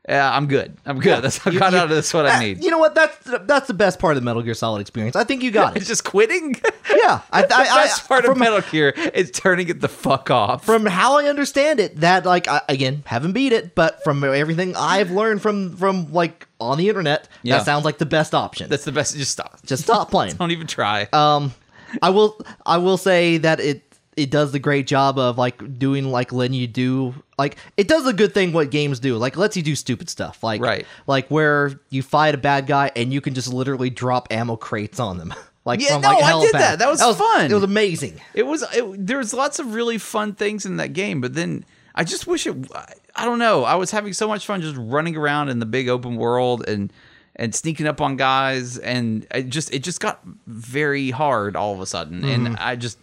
[0.08, 0.76] Yeah, I'm good.
[0.86, 1.22] I'm good.
[1.24, 2.62] That's I got you- out of this what I Uh, need.
[2.64, 2.94] You know what?
[2.94, 5.16] That's that's the best part of the Metal Gear Solid experience.
[5.16, 5.88] I think you got It's it.
[5.88, 6.60] just quitting.
[7.02, 10.30] Yeah, I, I, the best I, part of Metal Gear is turning it the fuck
[10.30, 10.64] off.
[10.64, 14.74] from how I understand it, that like I, again haven't beat it, but from everything
[14.76, 17.58] I've learned from from like on the internet, Yeah.
[17.58, 18.70] that sounds like the best option.
[18.70, 19.14] That's the best.
[19.16, 19.58] Just stop.
[19.66, 20.34] Just stop playing.
[20.38, 21.06] Don't even try.
[21.12, 21.52] Um,
[22.00, 23.85] I will I will say that it
[24.16, 28.06] it does the great job of like doing like letting you do like it does
[28.06, 30.86] a good thing what games do like lets you do stupid stuff like Right.
[31.06, 34.98] like where you fight a bad guy and you can just literally drop ammo crates
[34.98, 36.58] on them like Yeah, from, no, like, I did helipad.
[36.58, 36.78] that.
[36.78, 37.50] That was fun.
[37.50, 38.62] it was amazing it was.
[38.74, 42.26] It, there was lots of really fun things in that game, but then I just
[42.26, 42.54] wish it.
[42.74, 43.64] I, I don't know.
[43.64, 46.92] I was having so much fun just running around in the big open world and
[47.38, 51.80] and sneaking up on guys, and it just it just got very hard all of
[51.80, 52.46] a sudden, Mm-hmm.
[52.46, 52.98] and I just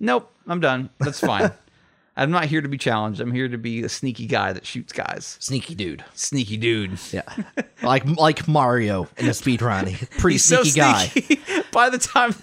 [0.00, 0.30] nope.
[0.46, 0.90] I'm done.
[0.98, 1.50] That's fine.
[2.18, 3.20] I'm not here to be challenged.
[3.20, 5.36] I'm here to be a sneaky guy that shoots guys.
[5.38, 6.98] sneaky dude Sneaky dude.
[7.12, 7.24] yeah
[7.82, 9.84] like like Mario in a speed run
[10.18, 11.40] pretty He's so sneaky guy sneaky.
[11.72, 12.34] by the time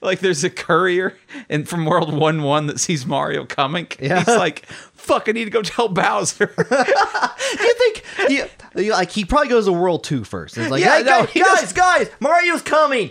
[0.00, 1.14] like there's a courier
[1.50, 4.20] and from World One One that sees Mario coming, Yeah.
[4.20, 8.42] he's like, "Fuck, I need to go tell Bowser." Do you think he,
[8.82, 10.56] he- like he probably goes to World Two first?
[10.56, 13.10] It's like, Yeah, hey, no, guys, guys, Mario's coming.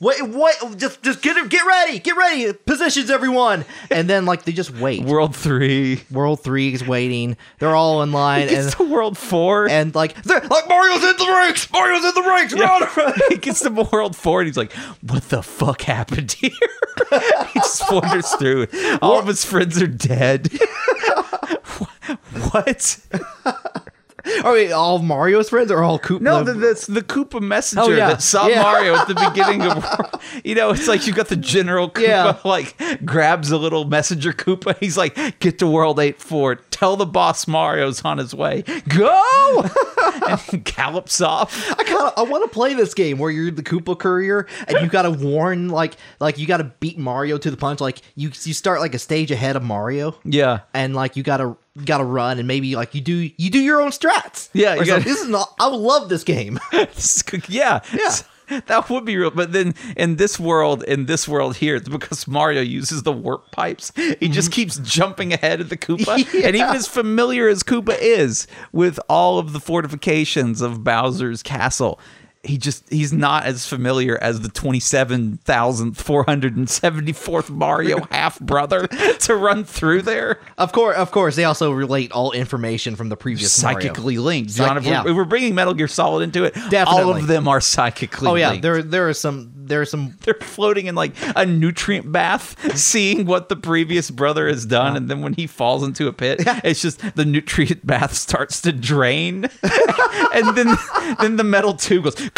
[0.00, 4.52] Wait, wait, just just get get ready, get ready, positions everyone, and then like they
[4.52, 5.02] just wait.
[5.02, 7.36] World Three World Three is waiting.
[7.58, 9.68] They're all in line, and gets to World Four.
[9.68, 11.70] and like they're like Mario's in the ranks.
[11.72, 12.52] Mario's in the ranks.
[12.52, 13.14] Run, run.
[13.28, 16.50] he gets to World Four and he's like, "What the fuck happened here?"
[17.10, 18.66] he just wanders through.
[19.00, 20.50] All of his friends are dead.
[22.50, 22.98] what?
[24.44, 26.20] Are we all Mario's friends or all Koopa?
[26.20, 28.08] No, the, that's the Koopa messenger Oh, yeah.
[28.08, 28.62] that saw Yeah.
[28.62, 29.84] Mario at the beginning of.
[30.44, 32.36] You know, it's like you got the General Koopa Yeah.
[32.44, 34.76] like grabs a little messenger Koopa.
[34.78, 36.60] He's like, "Get to World Eight Four.
[36.82, 38.62] Tell the boss Mario's on his way.
[38.88, 39.64] Go!"
[40.28, 41.70] and he gallops off.
[41.78, 44.78] I kind of I want to play this game where you're the Koopa courier and
[44.80, 47.80] you got to warn like like you got to beat Mario to the punch.
[47.80, 50.18] Like you you start like a stage ahead of Mario.
[50.24, 50.60] Yeah.
[50.74, 53.90] and like you gotta gotta run and maybe like you do you do your own
[53.90, 56.58] strats Yeah, you gotta- this is not i would love this game
[57.48, 58.14] yeah, Yeah.
[58.66, 62.26] That would be real, but then in this world, in this world here, it's because
[62.26, 63.92] Mario uses the warp pipes.
[63.96, 64.54] He just mm-hmm.
[64.54, 69.38] keeps jumping ahead of the Koopa, and even as familiar as Koopa is with all
[69.38, 71.98] of the fortifications of Bowser's castle,
[72.44, 77.12] he just he's not as familiar as the twenty seven thousand four hundred and seventy
[77.12, 80.40] fourth Mario half brother to run through there.
[80.58, 83.78] of course of course they also relate all information from the previous Mario.
[83.80, 84.76] Psychically linked, Psych- John.
[84.78, 85.04] if, yeah.
[85.04, 88.28] we're, if we're bringing Metal Gear Solid into it, all of them are psychically.
[88.28, 88.62] oh yeah linked.
[88.62, 93.24] there there are some there are some they're floating in like a nutrient bath, seeing
[93.24, 96.82] what the previous brother has done, and then when he falls into a pit, it's
[96.82, 99.46] just the nutrient bath starts to drain,
[100.34, 100.76] and then
[101.20, 102.30] then the metal tube goes.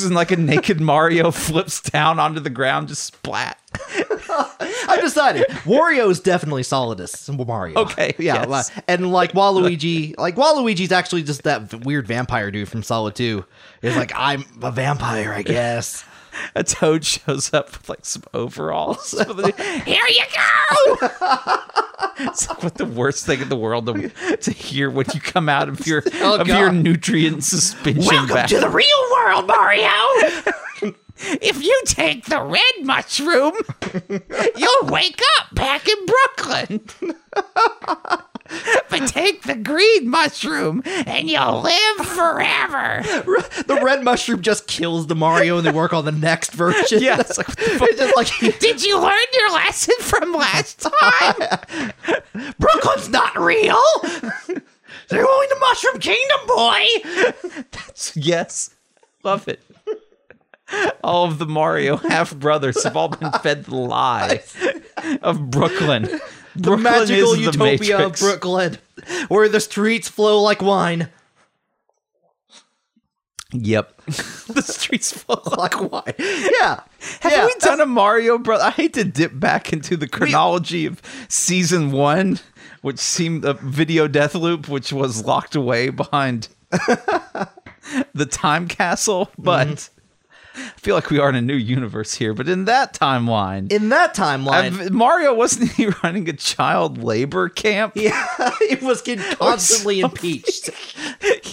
[0.00, 3.58] And like a naked Mario flips down onto the ground, just splat.
[4.88, 8.70] i decided wario is definitely solidus mario Okay, yeah yes.
[8.88, 13.44] and like waluigi like waluigi's actually just that weird vampire dude from solid 2
[13.82, 16.04] it's like i'm a vampire i guess
[16.54, 19.10] A toad shows up with like some overalls.
[19.20, 21.08] Here you go.
[22.20, 25.48] it's like what the worst thing in the world to, to hear when you come
[25.48, 29.88] out of your Oh, of your nutrient suspension Welcome to the real world mario
[31.20, 33.52] If you take the red mushroom,
[34.56, 36.80] you'll wake up back in Brooklyn.
[38.90, 43.02] but take the green mushroom and you'll live forever.
[43.66, 47.02] the red mushroom just kills the Mario and they work on the next version.
[47.02, 47.88] Yeah, it's like, what the fuck?
[47.90, 51.94] It's just like Did you learn your lesson from last time?
[52.58, 53.80] Brooklyn's not real.
[55.08, 56.84] They're going to Mushroom Kingdom, boy.
[57.70, 58.74] That's, yes.
[59.24, 59.62] Love it.
[61.02, 64.42] All of the Mario half brothers have all been fed the lie
[65.22, 66.08] of Brooklyn.
[66.58, 68.16] The Brooklyn magical the utopia of.
[68.18, 68.78] Brooklyn,
[69.28, 71.08] where the streets flow like wine.
[73.52, 74.02] Yep.
[74.06, 76.14] the streets flow Like wine.
[76.18, 76.80] Yeah.
[77.20, 77.46] Have yeah.
[77.46, 78.60] we done a Mario Bros?
[78.60, 82.40] I hate to dip back into the chronology of season one,
[82.82, 89.68] which seemed a video death loop, which was locked away behind the time castle, but
[89.68, 89.97] mm-hmm.
[90.58, 92.34] I feel like we are in a new universe here.
[92.34, 97.48] But in that timeline, In that timeline, I've- Mario wasn't he running a child labor
[97.48, 97.94] camp?
[97.96, 98.26] yeah,
[98.60, 100.70] it was getting constantly impeached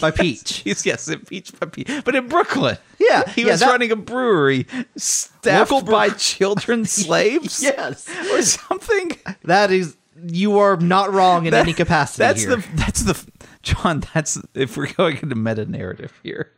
[0.02, 0.62] by Peach.
[0.66, 1.90] Yes, yes, impeached by Pete.
[2.04, 2.78] But in Brooklyn.
[3.00, 7.62] Yeah, He yeah, was that- running a brewery staffed Local by children slaves.
[7.62, 9.18] Yes, Or something.
[9.44, 9.96] that is.
[10.28, 12.20] You are not wrong in That- any capacity.
[12.24, 12.56] That's here.
[12.56, 13.22] the that's the
[13.64, 16.52] John, that's if we're going into meta narrative here.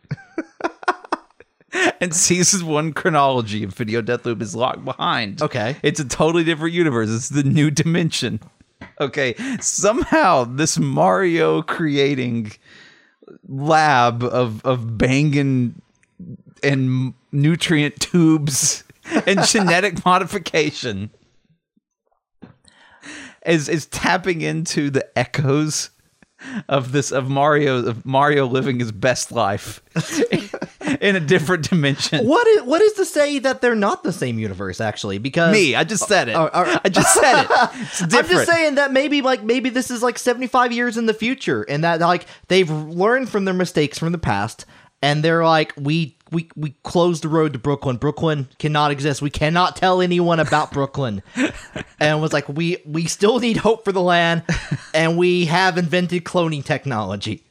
[2.02, 5.42] and season one chronology of Video Deathloop is locked behind.
[5.42, 5.76] Okay.
[5.84, 7.10] It's a totally different universe.
[7.10, 8.40] It's the new dimension.
[9.00, 9.36] Okay.
[9.60, 12.52] Somehow this Mario creating
[13.48, 15.82] lab of of banging
[16.64, 18.84] and nutrient tubes
[19.28, 21.12] and genetic modification
[23.46, 25.90] is is tapping into the echoes
[26.70, 29.82] of this of Mario of Mario living his best life
[31.02, 32.26] in a different dimension.
[32.28, 34.82] What is what is to say that they're not the same universe?
[34.82, 36.36] Actually, because Me, I just said it.
[36.36, 37.48] Oh, oh, I just said it.
[38.08, 38.14] It's.
[38.14, 41.64] I'm just saying that maybe like maybe this is like 75 years in the future,
[41.64, 44.66] and that like they've learned from their mistakes from the past,
[45.02, 47.98] and they're like we we we closed the road to Brooklyn.
[47.98, 49.22] Brooklyn cannot exist.
[49.22, 51.24] We cannot tell anyone about Brooklyn,
[52.00, 54.44] and was like we we still need hope for the land,
[54.94, 57.44] and we have invented cloning technology.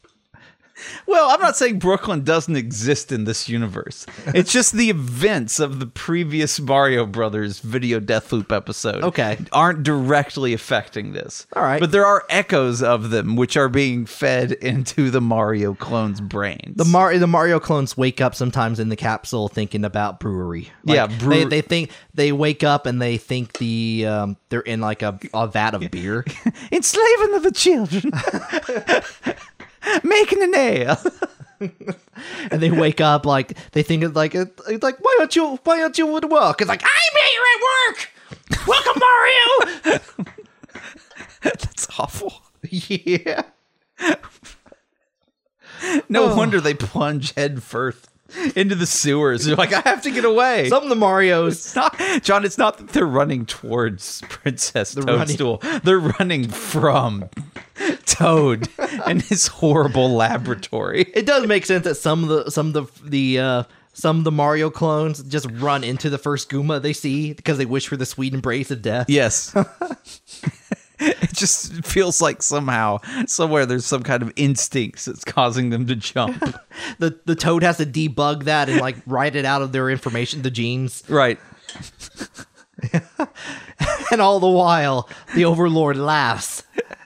[1.06, 4.04] Well, I'm not saying Brooklyn doesn't exist in this universe.
[4.26, 9.38] It's just the events of the previous Mario Brothers video Deathloop episode Okay.
[9.52, 11.46] aren't directly affecting this.
[11.54, 11.80] All right.
[11.80, 16.76] But there are echoes of them which are being fed into the Mario clones' brains.
[16.76, 20.70] The Mario the Mario clones wake up sometimes in the capsule thinking about brewery.
[20.84, 25.02] Yeah, they, they think they wake up and they think the um, they're in like
[25.02, 26.24] a, a vat of beer.
[26.72, 28.12] Enslaving of the children.
[30.04, 30.96] Making a nail.
[31.60, 35.80] and they wake up like they think it's like it's like why aren't you why
[35.82, 36.60] aren't you at work?
[36.60, 38.66] It's like I'm here at work.
[38.66, 40.04] Welcome Mario.
[41.42, 42.42] That's awful.
[42.70, 43.42] yeah.
[46.08, 46.36] No Oh.
[46.36, 48.08] wonder they plunge head first
[48.56, 49.44] into the sewers.
[49.44, 50.68] They're like, I have to get away.
[50.68, 55.18] Some of the Mario's It's not, John, it's not that they're running towards Princess running-
[55.18, 55.62] Toadstool.
[55.84, 57.26] They're running from
[58.06, 58.68] Toad
[59.06, 61.02] and his horrible laboratory.
[61.14, 63.62] it does make sense that some of the some of the the uh
[63.92, 67.66] some of the Mario clones just run into the first Goomba they see because they
[67.66, 69.08] wish for the sweet embrace of death.
[69.08, 69.54] Yes.
[71.00, 75.96] it just feels like somehow, somewhere, there's some kind of instincts that's causing them to
[75.96, 76.40] jump.
[76.98, 80.42] The the Toad has to debug that and like write it out of their information,
[80.42, 81.38] the genes, right.
[84.10, 86.62] and all the while the Overlord laughs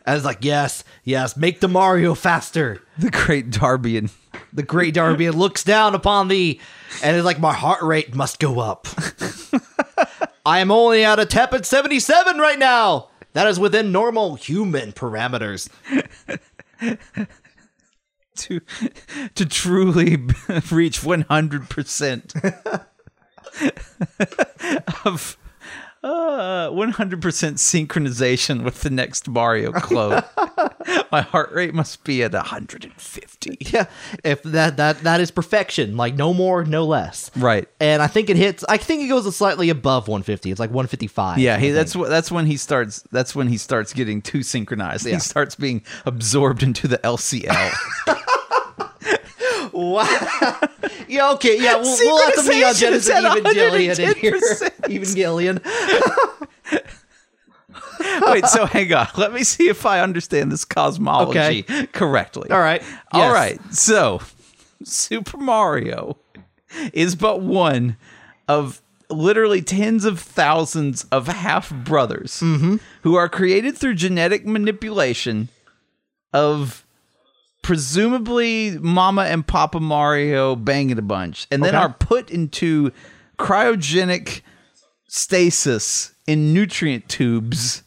[0.07, 4.11] and is like, "Yes, yes, make the Mario faster." The great Darbian.
[4.53, 6.61] The Great Darbian looks down upon thee
[7.03, 8.87] and is like, "My heart rate must go up."
[10.47, 13.09] I am only at a tepid seventy-seven right now.
[13.33, 15.69] That is within normal human parameters.
[18.37, 18.61] to
[19.35, 20.17] to truly
[20.71, 22.85] reach 100%
[25.05, 25.37] of
[26.03, 30.23] uh, 100% synchronization with the next Mario clone.
[31.13, 33.59] My heart rate must be at 150.
[33.61, 33.87] Yeah,
[34.25, 37.31] if that that that is perfection, like no more, no less.
[37.37, 37.69] Right.
[37.81, 38.65] And I think it hits.
[38.69, 40.51] I think it goes slightly above 150.
[40.51, 41.39] It's like 155.
[41.39, 45.07] Yeah, he, that's what that's when he starts that's when he starts getting too synchronized.
[45.07, 45.15] Yeah.
[45.15, 47.73] He starts being absorbed into the LCL.
[49.81, 50.61] Wow.
[51.09, 51.31] yeah.
[51.33, 51.59] Okay.
[51.63, 51.77] Yeah.
[51.77, 54.33] We'll, we'll have Neon Synchronization is Genesis Evangelion in here.
[54.33, 55.61] 110%.
[55.61, 56.81] Evangelion.
[58.33, 59.09] Wait, so hang on.
[59.17, 61.63] Let me see if I understand this cosmology
[61.93, 62.51] correctly.
[62.51, 62.83] All right.
[63.13, 63.33] All Yes.
[63.35, 63.75] right.
[63.75, 64.21] So,
[64.83, 66.17] Super Mario
[66.95, 67.97] is but one
[68.49, 72.77] of literally tens of thousands of half brothers Mm-hmm.
[73.03, 75.49] who are created through genetic manipulation
[76.33, 76.87] of
[77.63, 81.83] presumably Mama and Papa Mario banging a bunch and then Okay.
[81.85, 82.91] are put into
[83.39, 84.41] cryogenic
[85.09, 87.83] stasis in nutrient tubes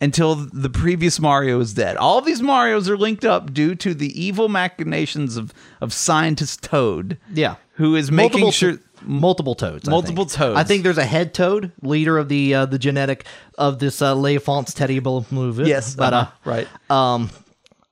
[0.00, 1.96] until the previous Mario is dead.
[1.96, 7.18] All these Marios are linked up due to the evil machinations of, of scientist Toad.
[7.32, 7.56] Yeah.
[7.74, 9.86] Who is making Multiple- sure Multiple toads.
[9.88, 10.32] I Multiple think.
[10.38, 10.58] toads.
[10.58, 13.24] I think there's a head toad, leader of the uh, the genetic
[13.56, 14.98] of this uh, L'Enfant's Teddy
[15.30, 15.68] movie.
[15.68, 16.68] Yes, but uh, uh-huh, right.
[16.90, 17.30] Um,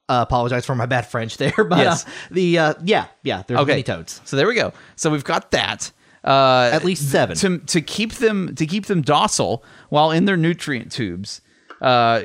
[0.08, 2.04] uh, apologize for my bad French there, but Yes.
[2.06, 3.70] uh, the uh, yeah, yeah, there's Okay.
[3.72, 4.20] many toads.
[4.24, 4.72] So there we go.
[4.96, 5.90] So we've got that.
[6.24, 7.36] Uh, At least seven.
[7.36, 11.40] to to keep them to keep them docile while in their nutrient tubes.
[11.80, 12.22] Uh,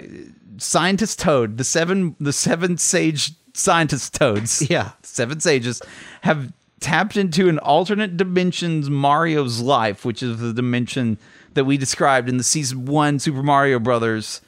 [0.58, 4.92] scientist Toad, the seven the seven sage scientist toads, Yeah.
[5.04, 5.82] seven sages
[6.22, 11.18] have tapped into an alternate dimension's Mario's life, which is the dimension
[11.54, 14.42] that we described in the season one Super Mario Brothers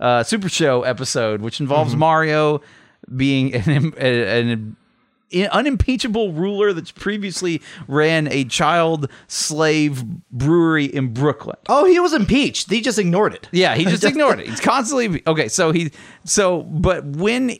[0.00, 2.00] uh, Super Show episode, which involves Mm-hmm.
[2.00, 2.60] Mario
[3.16, 4.76] being an, an,
[5.32, 11.56] an unimpeachable ruler that's previously ran a child slave brewery in Brooklyn.
[11.68, 12.70] Oh, he was impeached.
[12.70, 13.48] He just ignored it.
[13.52, 14.48] Yeah, he just ignored it.
[14.48, 15.48] He's constantly okay.
[15.48, 15.90] So he
[16.24, 17.58] so but when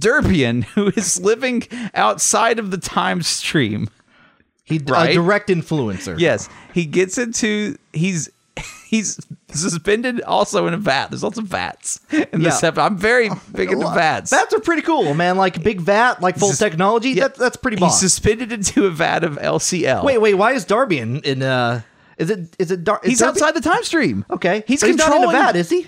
[0.00, 1.62] Darbian, who is living
[1.94, 3.88] outside of the time stream,
[4.64, 5.10] He Right.
[5.10, 6.18] a direct influencer.
[6.18, 8.28] yes, he gets into he's
[8.88, 9.20] he's
[9.50, 11.08] suspended also in a vat.
[11.10, 12.68] There's lots of vats in this Yeah.
[12.68, 12.78] episode.
[12.78, 14.30] I'm very big into vats.
[14.30, 15.36] Vats are pretty cool, man.
[15.36, 17.10] Like big vat, like full Sus- technology.
[17.10, 17.24] yeah.
[17.28, 17.90] That, that's pretty bomb.
[17.90, 20.04] He's suspended into a vat of LCL.
[20.04, 20.34] wait, wait.
[20.34, 21.22] Why is Darbian?
[21.24, 21.82] in uh,
[22.16, 22.54] is it?
[22.58, 22.82] Is it?
[22.84, 24.24] Dar- is he's Darby- outside the time stream.
[24.30, 25.86] Okay, he's But not in a vat, is he?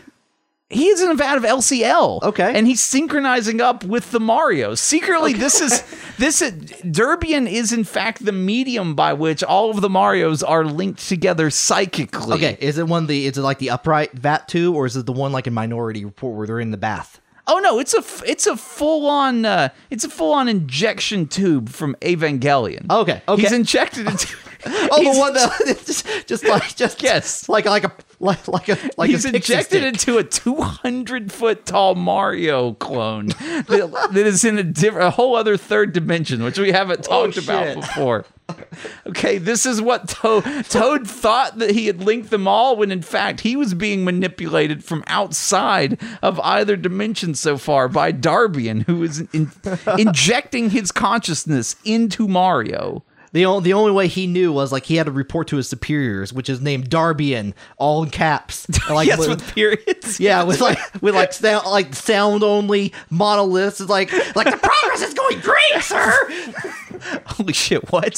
[0.71, 2.23] He is in a vat of LCL.
[2.23, 2.53] Okay.
[2.55, 4.77] And he's synchronizing up with the Mario.
[4.77, 5.83] Secretly, this is
[6.19, 10.65] this is, Darbian is in fact the medium by which all of the Marios are
[10.65, 12.37] linked together psychically.
[12.37, 13.27] Okay, is it one the?
[13.27, 16.05] Is it like the upright vat too, or is it the one like in Minority
[16.05, 17.21] Report where they're in the bath?
[17.49, 21.69] Oh no, it's a it's a full on uh, it's a full on injection tube
[21.69, 22.89] from Evangelion.
[22.89, 23.43] Okay, okay.
[23.43, 24.37] He's injected into
[24.93, 27.49] Oh, the one that just, just like just Yes.
[27.49, 31.95] like like a like like a like He's a injected into a 200 foot tall
[31.95, 33.27] Mario clone
[33.69, 37.27] that, that is in a different, a whole other third dimension, which we haven't oh,
[37.27, 37.81] talked about Oh, shit.
[37.81, 38.25] before.
[39.07, 43.01] Okay, this is what Toad, Toad thought that he had linked them all, when in
[43.03, 49.05] fact he was being manipulated from outside of either dimension so far by Darbian, who
[49.05, 49.53] is in,
[49.97, 53.05] injecting his consciousness into Mario.
[53.33, 55.69] The only the only way he knew was like he had to report to his
[55.69, 58.67] superiors, which is named Darbian, all in caps.
[58.91, 60.19] Like yes, with- with periods.
[60.21, 63.81] yeah, with like with like sound like sound only monoliths.
[63.81, 66.13] It's like like the progress is going great, sir.
[67.27, 67.91] Holy shit!
[67.93, 68.15] What?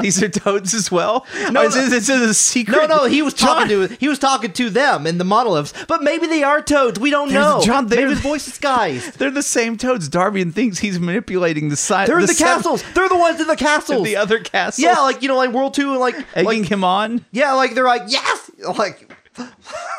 [0.00, 1.26] These are toads as well?
[1.50, 1.82] No, Oh, is no.
[1.88, 2.88] this, this is a secret.
[2.88, 6.02] No, no, he was talking to he was talking to them in the monoliths, but
[6.02, 6.98] maybe they are toads.
[7.00, 7.60] We don't They're- know.
[7.64, 9.10] John, they're- maybe his voice is guys.
[9.12, 10.08] They're the same toads.
[10.08, 12.08] Darbian thinks he's manipulating the side.
[12.08, 12.84] They're in the, seven- castles.
[12.94, 14.11] They're the ones in the castles.
[14.12, 14.84] The other castle.
[14.84, 17.24] yeah, like you know, like World Two, and like egging like him on.
[17.32, 19.12] yeah, like they're like yes, like.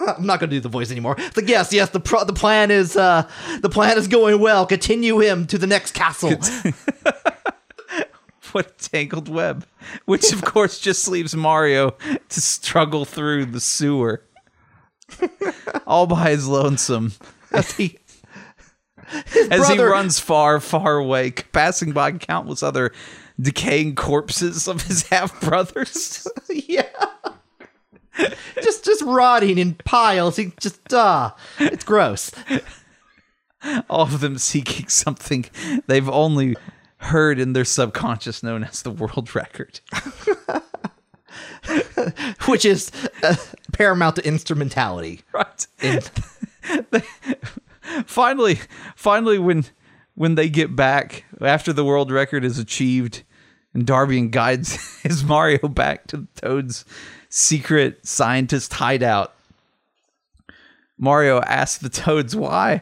[0.08, 1.16] I'm not gonna do the voice anymore.
[1.18, 1.90] It's like yes, yes.
[1.90, 3.28] The pro- the plan is uh
[3.62, 4.68] the plan is going well.
[4.68, 6.36] Continue him to the next castle.
[8.52, 9.66] What a tangled web.
[10.06, 11.98] Which, of course, just leaves Mario
[12.30, 14.24] to struggle through the sewer.
[15.88, 17.14] All by his lonesome.
[17.52, 17.98] As he,
[19.50, 22.92] As he runs far, far away, passing by countless other
[23.40, 26.28] decaying corpses of his half brothers.
[26.50, 26.88] yeah,
[28.62, 30.38] just just rotting in piles.
[30.38, 32.32] He just ah, it's gross.
[33.90, 35.46] all of them seeking something
[35.88, 36.56] they've only
[36.98, 39.80] heard in their subconscious known as the world record.
[42.46, 42.92] which is
[43.24, 43.36] uh,
[43.72, 45.22] paramount to instrumentality.
[45.32, 45.68] Right.
[45.82, 46.02] In-
[48.06, 48.60] finally,
[48.96, 49.66] finally when
[50.16, 53.24] when they get back after the world record is achieved
[53.74, 56.86] and Darbian guides his Mario back to Toad's
[57.30, 59.34] secret scientist hideout.
[60.98, 62.82] Mario asks the Toads why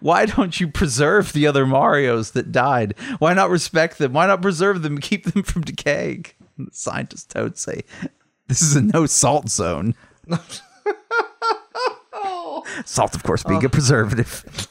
[0.00, 2.94] why don't you preserve the other Marios that died?
[3.20, 4.12] Why not respect them?
[4.12, 6.26] Why not preserve them and keep them from decaying?
[6.58, 7.82] And the scientist Toads say,
[8.48, 9.94] This is a no salt zone.
[12.84, 14.68] Salt, of course, being a preservative.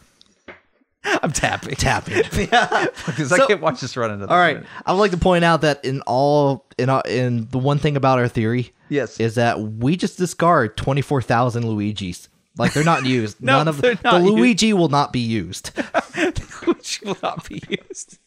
[1.06, 1.76] I'm tapping.
[1.76, 2.24] tapping.
[2.52, 2.86] Yeah.
[3.06, 4.70] Because I can't watch this run another All right, minute.
[4.86, 7.96] I would like to point out that in all in all, in the one thing
[7.98, 9.20] about our theory, Yes.
[9.20, 12.30] is that we just discard twenty four thousand Luigi's.
[12.58, 13.38] Like they're not used.
[13.42, 14.04] No, None of the used.
[14.06, 15.68] Luigi will not be used.
[16.66, 18.20] Which will not be used.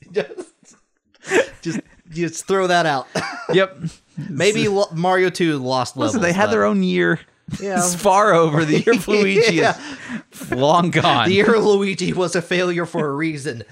[1.63, 3.07] just just throw that out.
[3.53, 3.79] Yep.
[4.31, 6.15] Maybe Mario Two lost levels.
[6.15, 7.21] Listen, they had but their own year.
[7.61, 7.77] Yeah.
[7.79, 8.65] It's far over.
[8.65, 9.79] The year of Luigi Yeah.
[10.33, 11.29] is long gone.
[11.29, 13.63] The year of Luigi was a failure for a reason.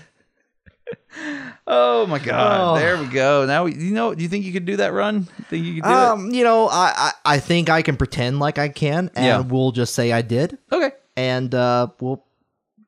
[1.67, 2.61] oh my god.
[2.61, 2.79] Oh.
[2.79, 3.47] There we go.
[3.47, 4.15] Now we- you know.
[4.15, 5.25] Do you think you could do that run?
[5.49, 8.59] Think you could do Um, you know, I, I I think I can pretend like
[8.59, 9.41] I can, and Yeah.
[9.41, 10.59] we'll just say I did.
[10.73, 10.93] Okay.
[11.17, 12.25] and uh, we'll,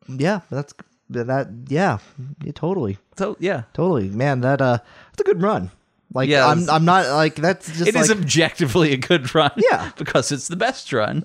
[0.09, 0.74] yeah, that's
[1.11, 1.99] that, yeah,
[2.43, 4.78] yeah, totally, So yeah, totally, man, that uh,
[5.12, 5.70] it's a good run.
[6.17, 9.51] Like, Yeah, I'm I'm not like that's just it is like, objectively a good run.
[9.57, 9.91] Yeah.
[9.99, 11.23] because it's the best run.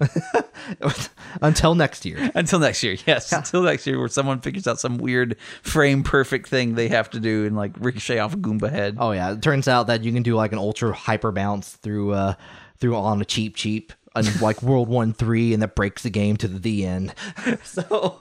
[1.42, 2.30] until next year.
[2.36, 3.32] until next year, yes.
[3.32, 7.22] Until next year, where someone figures out some weird frame perfect thing they have to
[7.22, 8.98] do and like ricochet off a Goomba head.
[9.00, 12.12] Oh yeah, it turns out that you can do like an ultra hyper bounce through
[12.12, 12.34] uh
[12.80, 16.36] through on a Cheep Cheep on like World One Three, and that breaks the game
[16.38, 17.16] to the end.
[17.64, 18.20] so.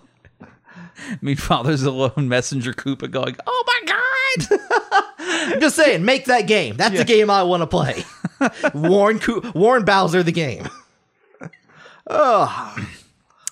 [1.20, 4.58] Meanwhile, there's a lone messenger Koopa going, "Oh my god!"
[5.54, 6.76] I'm just saying, make that game.
[6.76, 8.04] That's the game I want to play.
[8.74, 10.68] Warren Coo- Warren Bowser, the game.
[12.08, 12.76] Oh,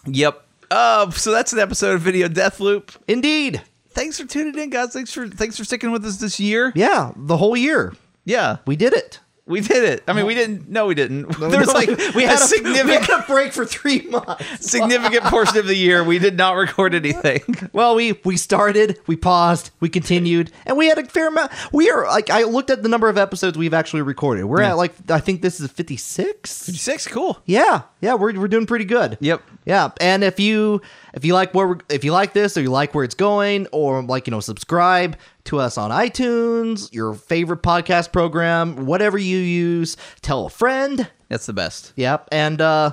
[0.06, 0.42] yep.
[0.70, 2.92] Uh, so that's an episode of Video Death Loop.
[3.06, 3.62] Indeed.
[3.90, 4.92] Thanks for tuning in, guys.
[4.92, 6.72] Thanks for thanks for sticking with us this year.
[6.74, 7.94] Yeah, the whole year
[8.24, 9.20] Yeah, we did it.
[9.48, 10.04] We did it.
[10.06, 10.68] I mean, we didn't.
[10.68, 11.38] No, we didn't.
[11.48, 14.44] There was like we had a a, significant we had a break for three months.
[14.70, 17.40] significant portion of the year we did not record anything.
[17.72, 21.52] Well, we we started, we paused, we continued, and we had a fair amount.
[21.72, 24.44] We are like I looked at the number of episodes we've actually recorded.
[24.44, 26.66] We're at like I think this is fifty six.
[26.66, 27.40] Fifty six, cool.
[27.46, 29.16] Yeah, yeah, we're we're doing pretty good.
[29.20, 29.42] Yep.
[29.64, 30.82] Yeah, and if you
[31.14, 33.66] if you like where we're, if you like this or you like where it's going
[33.72, 35.16] or like you know subscribe
[35.48, 41.10] to us on iTunes, your favorite podcast program, whatever you use, tell a friend.
[41.28, 41.92] That's the best.
[41.96, 42.92] Yep, and uh,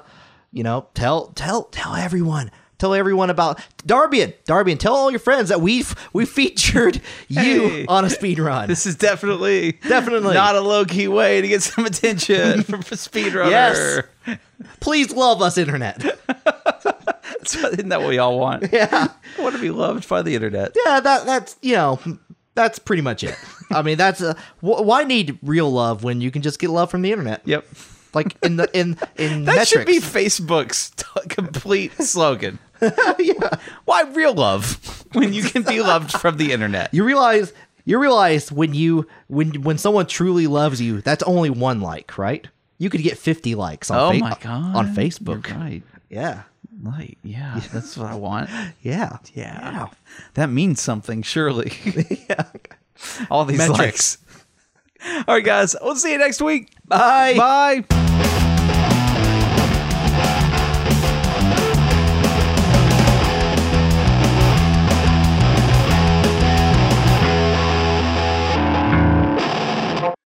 [0.51, 2.51] you know tell tell tell everyone.
[2.77, 4.33] Tell everyone about Darbian.
[4.45, 6.99] Darbian, tell all your friends that we've we featured
[7.29, 7.85] you Hey.
[7.87, 8.67] on a speed run.
[8.67, 10.33] This is definitely Definitely.
[10.33, 13.49] not a low key way to get some attention from a speedrunner.
[13.49, 14.01] Yes.
[14.81, 16.03] Please love us, internet.
[17.45, 18.71] Isn't that what we all want?
[18.73, 19.07] Yeah.
[19.37, 20.75] I want to be loved by the internet.
[20.85, 21.99] Yeah, that that's you know
[22.55, 23.35] That's pretty much it.
[23.71, 26.89] I mean, that's uh, wh- why need real love when you can just get love
[26.89, 27.41] from the internet?
[27.45, 27.65] Yep.
[28.13, 29.69] Like in the in in That metrics.
[29.69, 32.59] should be Facebook's t- complete slogan.
[33.19, 33.49] yeah.
[33.85, 36.89] Why real love when you can be loved from the internet?
[36.93, 37.51] you realize
[37.83, 42.47] you realize when you when when someone truly loves you, that's only one like, right?
[42.77, 44.75] You could get fifty likes on Oh Fa- my god!
[44.75, 45.47] on Facebook.
[45.49, 45.83] You're right.
[46.09, 46.43] Yeah,
[46.85, 47.17] Right.
[47.23, 47.59] Yeah.
[47.73, 48.49] That's what I want.
[48.81, 49.87] yeah, Yeah.
[50.35, 51.73] That means something, surely.
[52.29, 52.45] yeah.
[53.29, 54.17] All these Metrics.
[55.03, 55.23] likes.
[55.27, 55.75] All right, guys.
[55.81, 56.71] We'll see you next week.
[56.87, 57.35] Bye.
[57.35, 58.31] Bye.